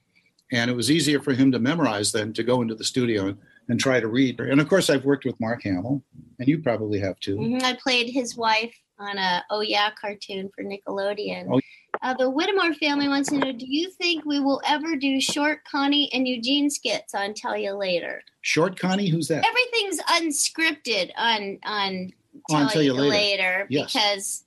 and 0.52 0.70
it 0.70 0.76
was 0.76 0.92
easier 0.92 1.20
for 1.22 1.34
him 1.34 1.52
to 1.52 1.60
memorize 1.60 2.12
than 2.12 2.34
to 2.34 2.44
go 2.44 2.62
into 2.62 2.76
the 2.76 2.84
studio 2.84 3.28
and, 3.28 3.38
and 3.70 3.80
try 3.80 4.00
to 4.00 4.08
read. 4.08 4.40
And 4.40 4.60
of 4.60 4.68
course, 4.68 4.90
I've 4.90 5.06
worked 5.06 5.26
with 5.26 5.40
Mark 5.40 5.64
Hamill, 5.64 6.04
and 6.40 6.48
you 6.48 6.60
probably 6.60 7.00
have 7.00 7.20
too. 7.20 7.38
Mhm, 7.38 7.64
I 7.64 7.74
played 7.74 8.10
his 8.10 8.36
wife 8.36 8.74
on 9.00 9.18
a 9.18 9.44
Oh 9.50 9.62
Yeah 9.62 9.90
cartoon 10.00 10.50
for 10.56 10.64
Nickelodeon. 10.64 11.48
Oh. 11.52 11.60
Uh, 12.02 12.14
the 12.16 12.30
Whittemore 12.30 12.74
family 12.76 13.08
wants 13.08 13.30
to 13.30 13.38
know 13.38 13.52
Do 13.52 13.66
you 13.68 13.92
think 13.92 14.26
we 14.26 14.40
will 14.40 14.62
ever 14.66 14.96
do 14.96 15.20
short 15.20 15.64
Connie 15.66 16.10
and 16.14 16.28
Eugene 16.28 16.70
skits 16.70 17.14
on 17.14 17.34
Tell 17.34 17.56
You 17.58 17.74
Later? 17.74 18.24
Short 18.42 18.80
Connie, 18.80 19.10
who's 19.10 19.28
that? 19.28 19.46
Everything's 19.46 20.02
unscripted 20.04 21.12
on 21.18 21.60
on 21.64 22.14
Tell, 22.50 22.58
on 22.64 22.70
Tell 22.70 22.82
You, 22.82 22.94
You 22.96 23.02
Later, 23.02 23.10
Later. 23.12 23.68
Yes. 23.70 23.94
because 23.94 24.44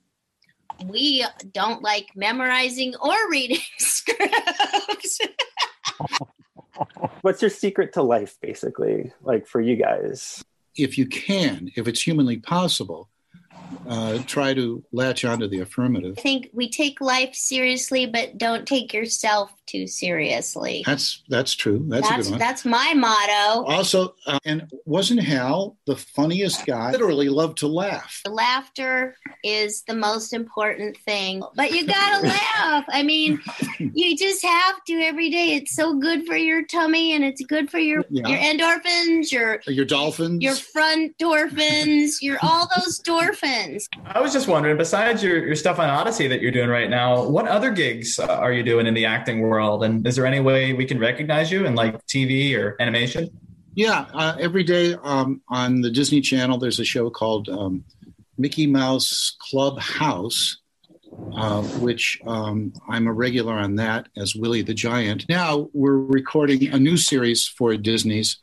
we 0.85 1.25
don't 1.53 1.81
like 1.81 2.07
memorizing 2.15 2.95
or 3.01 3.15
reading 3.29 3.59
scripts. 3.77 5.19
What's 7.21 7.41
your 7.41 7.49
secret 7.49 7.93
to 7.93 8.01
life, 8.01 8.37
basically, 8.41 9.13
like 9.21 9.47
for 9.47 9.61
you 9.61 9.75
guys? 9.75 10.43
if 10.77 10.97
you 10.97 11.05
can, 11.05 11.71
if 11.75 11.87
it's 11.87 12.01
humanly 12.01 12.37
possible, 12.37 13.09
uh, 13.87 14.19
try 14.25 14.53
to 14.53 14.83
latch 14.91 15.25
onto 15.25 15.47
the 15.47 15.59
affirmative. 15.59 16.15
I 16.17 16.21
think 16.21 16.49
we 16.53 16.69
take 16.69 17.01
life 17.01 17.33
seriously, 17.35 18.05
but 18.05 18.37
don't 18.37 18.67
take 18.67 18.93
yourself 18.93 19.51
too 19.67 19.87
seriously. 19.87 20.83
That's 20.85 21.23
that's 21.27 21.53
true. 21.55 21.83
That's, 21.87 22.07
a 22.07 22.09
That's 22.11 22.25
good 22.27 22.31
one. 22.31 22.39
that's 22.39 22.65
my 22.65 22.93
motto. 22.95 23.65
also, 23.67 24.15
uh, 24.27 24.37
and 24.45 24.69
wasn't 24.85 25.21
Hal 25.21 25.77
the 25.87 25.95
funniest 25.95 26.65
guy? 26.65 26.91
Literally 26.91 27.29
loved 27.29 27.57
to 27.59 27.67
laugh. 27.67 28.21
Laughter 28.27 29.15
is 29.43 29.83
the 29.87 29.95
most 29.95 30.33
important 30.33 30.97
thing, 30.97 31.41
but 31.55 31.71
you 31.71 31.85
gotta 31.87 32.27
laugh. 32.57 32.85
I 32.89 33.01
mean, 33.03 33.39
you 33.79 34.15
just 34.15 34.43
have 34.45 34.83
to 34.87 34.93
every 35.01 35.29
day. 35.31 35.55
It's 35.55 35.75
so 35.75 35.95
good 35.97 36.25
for 36.27 36.35
your 36.37 36.63
tummy, 36.65 37.13
and 37.13 37.23
it's 37.23 37.43
good 37.45 37.69
for 37.71 37.79
your 37.79 38.03
Yeah. 38.09 38.27
your 38.27 38.37
endorphins, 38.37 39.31
your 39.31 39.61
Your 39.67 39.85
dolphins. 39.85 40.43
your 40.43 40.55
front 40.55 41.17
endorphins, 41.17 42.21
your 42.21 42.37
all 42.43 42.67
those 42.75 42.99
endorphins. 43.01 43.43
I 44.05 44.21
was 44.21 44.33
just 44.33 44.47
wondering, 44.47 44.77
besides 44.77 45.23
your, 45.23 45.45
your 45.45 45.55
stuff 45.55 45.79
on 45.79 45.89
Odyssey 45.89 46.27
that 46.27 46.41
you're 46.41 46.51
doing 46.51 46.69
right 46.69 46.89
now, 46.89 47.27
what 47.27 47.47
other 47.47 47.71
gigs 47.71 48.19
uh, 48.19 48.25
are 48.25 48.51
you 48.51 48.63
doing 48.63 48.87
in 48.87 48.93
the 48.93 49.05
acting 49.05 49.41
world? 49.41 49.83
And 49.83 50.05
is 50.05 50.15
there 50.15 50.25
any 50.25 50.39
way 50.39 50.73
we 50.73 50.85
can 50.85 50.99
recognize 50.99 51.51
you 51.51 51.65
in 51.65 51.75
like 51.75 52.05
TV 52.07 52.57
or 52.57 52.75
animation? 52.81 53.29
Yeah, 53.73 54.05
uh, 54.13 54.37
every 54.39 54.63
day 54.63 54.95
um, 55.03 55.41
on 55.49 55.81
the 55.81 55.89
Disney 55.89 56.21
Channel, 56.21 56.57
there's 56.57 56.79
a 56.79 56.85
show 56.85 57.09
called 57.09 57.49
um, 57.49 57.83
Mickey 58.37 58.67
Mouse 58.67 59.35
Clubhouse, 59.39 60.57
uh, 61.33 61.61
which 61.61 62.19
um, 62.25 62.73
I'm 62.87 63.07
a 63.07 63.13
regular 63.13 63.53
on 63.53 63.75
that 63.75 64.07
as 64.17 64.35
Willie 64.35 64.61
the 64.61 64.73
Giant. 64.73 65.27
Now 65.27 65.69
we're 65.73 65.97
recording 65.97 66.67
a 66.69 66.79
new 66.79 66.95
series 66.95 67.47
for 67.47 67.75
Disney's, 67.75 68.37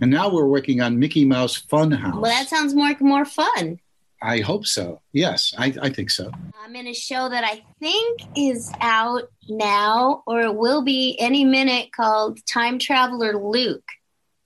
and 0.00 0.10
now 0.10 0.30
we're 0.30 0.46
working 0.46 0.80
on 0.80 0.98
Mickey 0.98 1.24
Mouse 1.24 1.60
Funhouse. 1.60 2.14
Well, 2.14 2.30
that 2.30 2.48
sounds 2.48 2.74
more 2.74 2.94
more 3.00 3.26
fun. 3.26 3.80
I 4.20 4.40
hope 4.40 4.66
so. 4.66 5.00
Yes, 5.12 5.54
I, 5.56 5.72
I 5.80 5.90
think 5.90 6.10
so. 6.10 6.30
I'm 6.62 6.74
in 6.74 6.88
a 6.88 6.94
show 6.94 7.28
that 7.28 7.44
I 7.44 7.64
think 7.80 8.20
is 8.36 8.72
out 8.80 9.30
now 9.48 10.22
or 10.26 10.40
it 10.42 10.54
will 10.54 10.82
be 10.82 11.16
any 11.18 11.44
minute 11.44 11.92
called 11.92 12.44
Time 12.46 12.78
Traveler 12.78 13.38
Luke. 13.38 13.88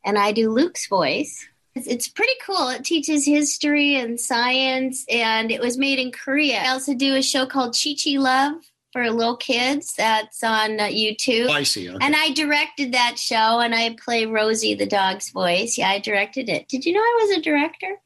And 0.05 0.19
I 0.19 0.33
do 0.33 0.51
Luke's 0.51 0.89
voice. 0.89 1.47
It's, 1.75 1.87
it's 1.87 2.09
pretty 2.09 2.35
cool. 2.45 2.69
It 2.69 2.85
teaches 2.85 3.25
history 3.25 3.95
and 3.95 4.21
science, 4.21 5.07
and 5.09 5.51
it 5.51 5.61
was 5.61 5.79
made 5.79 5.99
in 5.99 6.13
Korea. 6.13 6.59
I 6.59 6.69
also 6.69 6.95
do 6.95 7.15
a 7.15 7.23
show 7.23 7.47
called 7.47 7.75
Chi 7.83 7.95
Chi 7.95 8.19
Love 8.19 8.55
for 8.93 9.11
little 9.11 9.39
kids 9.39 9.95
that's 9.95 10.45
on 10.45 10.79
uh, 10.79 10.85
YouTube. 10.85 11.47
Oh, 11.49 11.53
I 11.53 11.63
see. 11.63 11.89
Okay. 11.89 12.05
And 12.05 12.15
I 12.15 12.33
directed 12.33 12.93
that 12.93 13.19
show, 13.19 13.61
and 13.61 13.75
I 13.75 13.97
play 14.05 14.27
Rosie 14.27 14.75
the 14.75 14.87
dog's 14.87 15.31
voice. 15.31 15.79
Yeah, 15.79 15.89
I 15.89 15.99
directed 15.99 16.51
it. 16.51 16.69
Did 16.69 16.85
you 16.85 16.93
know 16.93 17.01
I 17.01 17.19
was 17.23 17.39
a 17.39 17.41
director? 17.41 18.01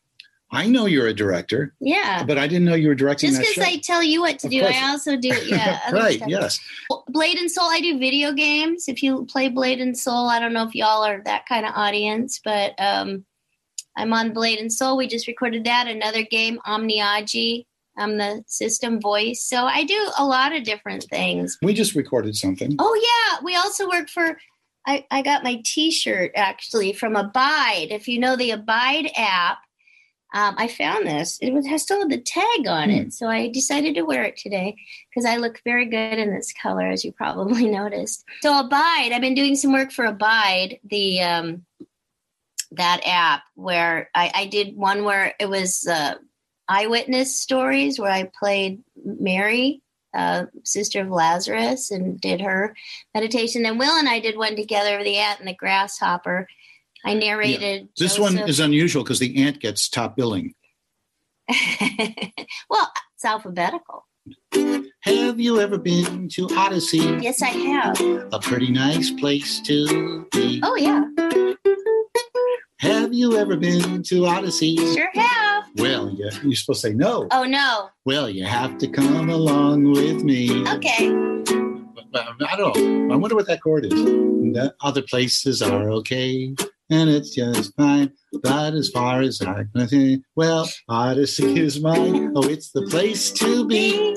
I 0.53 0.67
know 0.69 0.87
you're 0.87 1.09
a 1.09 1.15
director, 1.15 1.75
Yeah. 1.81 2.23
but 2.25 2.39
I 2.39 2.47
didn't 2.47 2.67
know 2.67 2.75
you 2.75 2.89
were 2.89 2.95
directing 2.95 3.31
Just 3.31 3.41
because. 3.41 3.65
I 3.65 3.79
tell 3.79 4.03
you 4.03 4.21
what 4.21 4.39
to 4.41 4.47
Of 4.47 4.53
do, 4.53 4.61
course. 4.61 4.75
I 4.77 4.89
also 4.91 5.17
do 5.17 5.29
yeah. 5.47 5.91
right, 5.91 6.17
stuff. 6.19 6.29
yes. 6.29 6.61
Blade 7.09 7.37
and 7.39 7.51
Soul, 7.51 7.69
I 7.69 7.81
do 7.81 7.99
video 7.99 8.33
games. 8.33 8.89
If 8.89 9.03
you 9.03 9.25
play 9.27 9.49
Blade 9.49 9.81
and 9.81 9.99
Soul, 9.99 10.29
I 10.29 10.39
don't 10.39 10.53
know 10.53 10.63
if 10.67 10.75
y'all 10.75 11.03
are 11.05 11.21
that 11.25 11.47
kind 11.49 11.67
of 11.67 11.73
audience, 11.75 12.41
but 12.45 12.75
um, 12.79 13.25
I'm 13.97 14.13
on 14.13 14.33
Blade 14.33 14.61
and 14.61 14.73
Soul. 14.73 14.97
We 14.97 15.09
just 15.09 15.27
recorded 15.27 15.65
that. 15.65 15.89
Another 15.89 16.23
game, 16.23 16.61
Omniagi. 16.67 17.65
I'm 17.99 18.19
the 18.19 18.45
system 18.47 19.01
voice. 19.01 19.43
So 19.43 19.65
I 19.65 19.83
do 19.85 20.11
a 20.19 20.25
lot 20.25 20.55
of 20.55 20.65
different 20.65 21.05
things. 21.05 21.57
We 21.63 21.73
just 21.75 21.95
recorded 21.95 22.37
something. 22.37 22.77
Oh, 22.79 22.95
yeah. 22.95 23.43
We 23.43 23.57
also 23.57 23.89
work 23.89 24.11
for, 24.11 24.39
I, 24.87 25.07
I 25.11 25.23
got 25.23 25.43
my 25.43 25.61
t 25.65 25.91
shirt 25.91 26.31
actually 26.37 26.93
from 26.93 27.17
Abide. 27.17 27.89
If 27.91 28.07
you 28.07 28.21
know 28.21 28.37
the 28.37 28.51
Abide 28.53 29.11
app, 29.17 29.59
um, 30.35 30.55
I 30.59 30.69
found 30.69 31.07
this. 31.07 31.39
It 31.41 31.53
was, 31.53 31.67
has 31.67 31.83
still 31.83 32.01
had 32.01 32.11
the 32.11 32.21
tag 32.21 32.67
on 32.67 32.91
it. 32.91 33.13
So 33.13 33.29
I 33.29 33.49
decided 33.49 33.95
to 33.95 34.03
wear 34.03 34.25
it 34.25 34.37
today 34.37 34.77
because 35.09 35.25
I 35.25 35.37
look 35.37 35.61
very 35.65 35.87
good 35.87 36.19
in 36.19 36.35
this 36.35 36.53
color, 36.53 36.87
as 36.87 37.05
you 37.05 37.13
probably 37.13 37.67
noticed. 37.71 38.25
So 38.43 38.59
Abide, 38.59 39.13
I've 39.13 39.21
been 39.21 39.35
doing 39.35 39.57
some 39.57 39.73
work 39.73 39.93
for 39.93 40.05
Abide, 40.05 40.81
the 40.85 41.23
um, 41.23 41.65
that 42.73 43.01
app 43.07 43.43
where 43.55 44.11
I, 44.15 44.31
I 44.35 44.47
did 44.47 44.77
one 44.77 45.05
where 45.05 45.35
it 45.39 45.49
was 45.49 45.87
uh, 45.87 46.17
eyewitness 46.69 47.41
stories 47.41 47.99
where 47.99 48.11
I 48.11 48.31
played 48.39 48.83
Mary, 49.05 49.83
uh, 50.13 50.47
sister 50.65 51.01
of 51.01 51.09
Lazarus, 51.09 51.91
and 51.91 52.21
did 52.21 52.41
her 52.41 52.75
meditation. 53.15 53.65
And 53.65 53.79
Will 53.79 53.97
and 53.97 54.09
I 54.09 54.21
did 54.21 54.37
one 54.37 54.57
together, 54.57 55.03
the 55.03 55.19
ant 55.19 55.39
and 55.39 55.49
the 55.49 55.55
grasshopper. 55.55 56.49
I 57.07 57.15
narrated. 57.15 57.89
This 57.97 58.19
one 58.19 58.37
is 58.37 58.61
unusual 58.61 59.05
because 59.05 59.21
the 59.21 59.45
ant 59.45 59.61
gets 59.61 59.89
top 59.89 60.17
billing. 60.17 60.55
well, 62.69 62.91
it's 63.15 63.25
alphabetical. 63.25 64.07
Have 65.03 65.39
you 65.39 65.61
ever 65.61 65.79
been 65.79 66.29
to 66.31 66.49
Odyssey? 66.51 66.99
Yes, 67.21 67.41
I 67.43 67.47
have. 67.47 68.01
A 68.33 68.41
pretty 68.41 68.73
nice 68.73 69.11
place 69.13 69.61
to 69.61 70.27
be. 70.33 70.61
Oh 70.65 70.75
yeah, 70.75 71.05
Have 72.81 73.15
you 73.15 73.37
ever 73.37 73.57
been 73.57 74.03
to 74.03 74.27
Odyssey? 74.27 74.77
sure 74.77 75.11
have. 75.15 75.65
Well, 75.77 76.11
yeah, 76.11 76.31
you're 76.43 76.57
supposed 76.57 76.81
to 76.83 76.89
say 76.89 76.95
no. 76.95 77.29
Oh 77.31 77.45
no. 77.45 77.91
Well, 78.05 78.29
you 78.29 78.45
have 78.45 78.79
to 78.79 78.89
come 78.89 79.31
along 79.31 79.93
with 79.93 80.25
me. 80.25 80.67
Okay. 80.69 81.37
I 82.15 82.57
don't 82.57 82.77
know. 82.77 83.15
I 83.15 83.17
wonder 83.17 83.37
what 83.37 83.47
that 83.47 83.63
chord 83.63 83.85
is. 83.85 83.91
The 83.93 84.75
other 84.81 85.03
places 85.03 85.61
are 85.63 85.91
okay, 85.91 86.55
and 86.91 87.11
it's 87.11 87.35
just 87.35 87.75
fine. 87.77 88.13
But 88.43 88.75
as 88.75 88.91
far 88.91 89.21
as 89.23 89.41
I 89.41 89.65
can 89.75 89.89
see, 89.89 90.23
well, 90.35 90.69
Odyssey 90.89 91.59
is 91.59 91.81
mine. 91.81 92.33
Oh, 92.37 92.47
it's 92.47 92.71
the 92.71 92.83
place 92.83 93.31
to 93.33 93.67
be. 93.67 94.17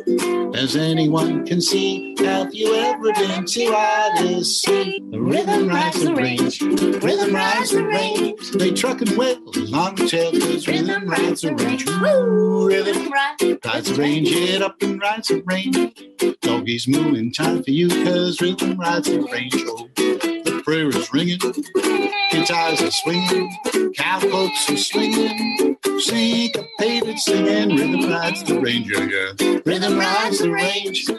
As 0.55 0.75
anyone 0.75 1.45
can 1.45 1.61
see, 1.61 2.15
have 2.19 2.53
you 2.53 2.75
ever 2.75 3.13
been 3.13 3.45
to 3.45 3.65
Odyssey? 3.73 5.01
The 5.11 5.19
rhythm 5.19 5.67
rides 5.67 6.03
the 6.03 6.13
range, 6.13 6.61
rhythm 6.61 7.35
rides 7.35 7.71
the 7.71 7.85
range. 7.85 8.51
They 8.51 8.71
truck 8.71 9.01
and 9.01 9.11
whale 9.11 9.37
along 9.55 9.95
the 9.95 10.07
trail, 10.07 10.31
cause 10.31 10.67
rhythm 10.67 11.07
rides 11.07 11.41
the 11.41 11.55
range. 11.55 11.85
Woo, 11.87 12.67
rhythm 12.67 13.11
rides 13.11 13.89
the 13.89 13.95
range, 13.97 14.29
it 14.31 14.61
up 14.61 14.81
and 14.81 14.99
rides 15.01 15.29
the 15.29 15.41
range. 15.45 16.37
Doggies 16.41 16.87
moving 16.87 17.31
time 17.31 17.63
for 17.63 17.71
you, 17.71 17.87
cause 18.03 18.41
rhythm 18.41 18.77
rides 18.77 19.07
the 19.07 19.21
range. 19.21 19.55
Oh, 19.67 19.88
prayer 20.69 20.89
is 20.89 21.11
ringing, 21.11 21.39
guitars 22.29 22.79
are 22.79 22.91
swinging, 22.91 23.57
cowpokes 23.95 24.69
are 24.69 24.77
swinging, 24.77 25.75
syncopated 25.97 27.17
singing, 27.17 27.75
rhythm 27.75 28.11
rides 28.11 28.43
the 28.43 28.59
range, 28.59 28.87
yeah, 28.91 29.33
yeah. 29.39 29.59
Rhythm 29.65 29.97
rides 29.97 30.37
the 30.37 30.51
range. 30.51 31.09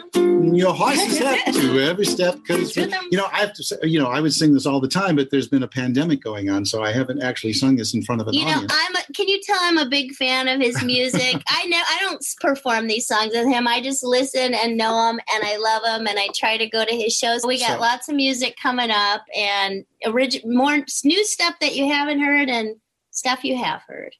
Your 0.61 0.75
horses 0.75 1.17
have 1.27 1.55
to 1.55 1.79
every 1.79 2.05
step 2.05 2.35
because 2.35 2.75
you 2.77 2.87
know 3.17 3.25
I 3.33 3.39
have 3.39 3.53
to 3.53 3.63
say 3.63 3.77
you 3.81 3.99
know 3.99 4.07
I 4.07 4.21
would 4.21 4.31
sing 4.31 4.53
this 4.53 4.67
all 4.67 4.79
the 4.79 4.87
time, 4.87 5.15
but 5.15 5.31
there's 5.31 5.47
been 5.47 5.63
a 5.63 5.67
pandemic 5.67 6.21
going 6.21 6.51
on, 6.51 6.65
so 6.65 6.83
I 6.83 6.91
haven't 6.91 7.23
actually 7.23 7.53
sung 7.53 7.77
this 7.77 7.95
in 7.95 8.03
front 8.03 8.21
of 8.21 8.27
an 8.27 8.35
You 8.35 8.45
know, 8.45 8.51
audience. 8.51 8.71
I'm. 8.73 8.95
A, 8.95 8.99
can 9.13 9.27
you 9.27 9.41
tell 9.41 9.57
I'm 9.59 9.79
a 9.79 9.89
big 9.89 10.13
fan 10.13 10.47
of 10.47 10.61
his 10.61 10.83
music? 10.83 11.41
I 11.49 11.65
know 11.65 11.77
I 11.79 11.97
don't 12.01 12.23
perform 12.39 12.85
these 12.87 13.07
songs 13.07 13.31
with 13.33 13.47
him. 13.47 13.67
I 13.67 13.81
just 13.81 14.03
listen 14.03 14.53
and 14.53 14.77
know 14.77 15.09
him, 15.09 15.19
and 15.33 15.43
I 15.43 15.57
love 15.57 15.81
him, 15.99 16.05
and 16.07 16.19
I 16.19 16.27
try 16.35 16.57
to 16.57 16.67
go 16.69 16.85
to 16.85 16.95
his 16.95 17.17
shows. 17.17 17.43
We 17.43 17.57
got 17.59 17.77
So- 17.77 17.79
lots 17.79 18.07
of 18.07 18.15
music 18.15 18.55
coming 18.61 18.91
up, 18.91 19.23
and 19.35 19.83
orig- 20.05 20.45
more 20.45 20.85
new 21.03 21.25
stuff 21.25 21.55
that 21.61 21.75
you 21.75 21.87
haven't 21.91 22.19
heard, 22.21 22.49
and 22.49 22.75
stuff 23.11 23.43
you 23.43 23.57
have 23.57 23.81
heard. 23.87 24.15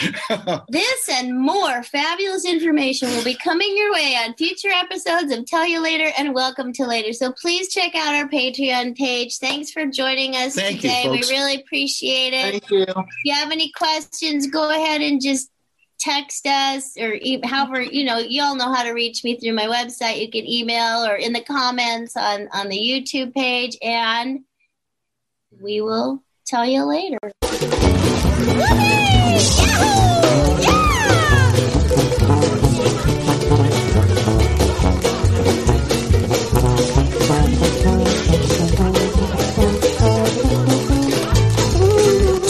This 0.68 1.08
and 1.08 1.38
more 1.38 1.82
fabulous 1.82 2.44
information 2.44 3.08
will 3.10 3.24
be 3.24 3.34
coming 3.34 3.76
your 3.76 3.92
way 3.92 4.16
on 4.16 4.34
future 4.34 4.70
episodes 4.70 5.32
of 5.32 5.46
Tell 5.46 5.66
You 5.66 5.82
Later 5.82 6.10
and 6.18 6.34
Welcome 6.34 6.72
to 6.74 6.86
Later. 6.86 7.12
So 7.12 7.32
please 7.32 7.72
check 7.72 7.94
out 7.94 8.14
our 8.14 8.28
Patreon 8.28 8.96
page. 8.96 9.38
Thanks 9.38 9.70
for 9.70 9.86
joining 9.86 10.34
us 10.34 10.54
Thank 10.54 10.82
you, 10.82 10.90
today. 10.90 11.08
we 11.10 11.20
really 11.30 11.56
appreciate 11.56 12.32
it. 12.32 12.42
Thank 12.42 12.70
you. 12.70 12.82
If 12.82 13.06
you 13.24 13.34
have 13.34 13.50
any 13.50 13.70
questions, 13.72 14.46
go 14.46 14.70
ahead 14.70 15.00
and 15.00 15.20
just 15.20 15.50
text 16.00 16.46
us 16.46 16.96
or 16.98 17.14
e- 17.14 17.40
however, 17.44 17.80
you 17.80 18.04
know, 18.04 18.18
you 18.18 18.42
all 18.42 18.56
know 18.56 18.72
how 18.72 18.82
to 18.82 18.92
reach 18.92 19.22
me 19.24 19.38
through 19.38 19.54
my 19.54 19.66
website. 19.66 20.20
You 20.20 20.30
can 20.30 20.48
email 20.48 21.04
or 21.04 21.14
in 21.14 21.32
the 21.32 21.44
comments 21.44 22.16
on, 22.16 22.48
on 22.52 22.68
the 22.68 22.78
YouTube 22.78 23.32
page, 23.34 23.76
and 23.82 24.40
we 25.62 25.80
will 25.80 26.22
tell 26.46 26.66
you 26.66 26.84
later. 26.84 27.18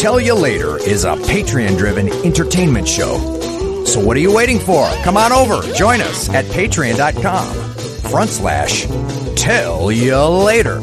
Tell 0.04 0.20
You 0.20 0.34
Later 0.34 0.76
is 0.76 1.04
a 1.04 1.14
Patreon 1.14 1.78
driven 1.78 2.08
entertainment 2.26 2.86
show. 2.86 3.84
So 3.86 4.00
what 4.00 4.16
are 4.16 4.20
you 4.20 4.34
waiting 4.34 4.58
for? 4.58 4.86
Come 5.02 5.16
on 5.16 5.32
over. 5.32 5.62
Join 5.72 6.02
us 6.02 6.28
at 6.28 6.44
patreon.com 6.44 7.54
front 8.10 8.28
slash 8.28 8.86
tell 9.34 9.90
you 9.90 10.16
later. 10.16 10.80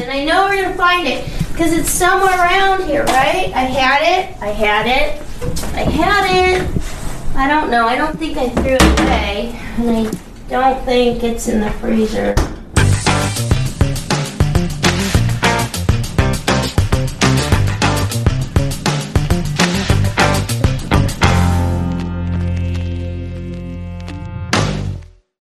And 0.00 0.10
I 0.10 0.24
know 0.24 0.46
we're 0.46 0.62
gonna 0.62 0.76
find 0.76 1.06
it 1.06 1.24
because 1.48 1.72
it's 1.72 1.90
somewhere 1.90 2.36
around 2.38 2.84
here, 2.84 3.04
right? 3.04 3.52
I 3.54 3.64
had 3.64 4.02
it. 4.02 4.36
I 4.40 4.48
had 4.48 4.86
it. 4.86 5.20
I 5.74 5.82
had 5.82 6.60
it. 6.60 6.82
I 7.36 7.48
don't 7.48 7.70
know. 7.70 7.86
I 7.86 7.96
don't 7.96 8.18
think 8.18 8.36
I 8.38 8.48
threw 8.48 8.76
it 8.78 9.00
away, 9.00 9.58
and 9.78 9.90
I 9.90 10.10
don't 10.48 10.84
think 10.84 11.22
it's 11.22 11.48
in 11.48 11.60
the 11.60 11.70
freezer. 11.72 12.34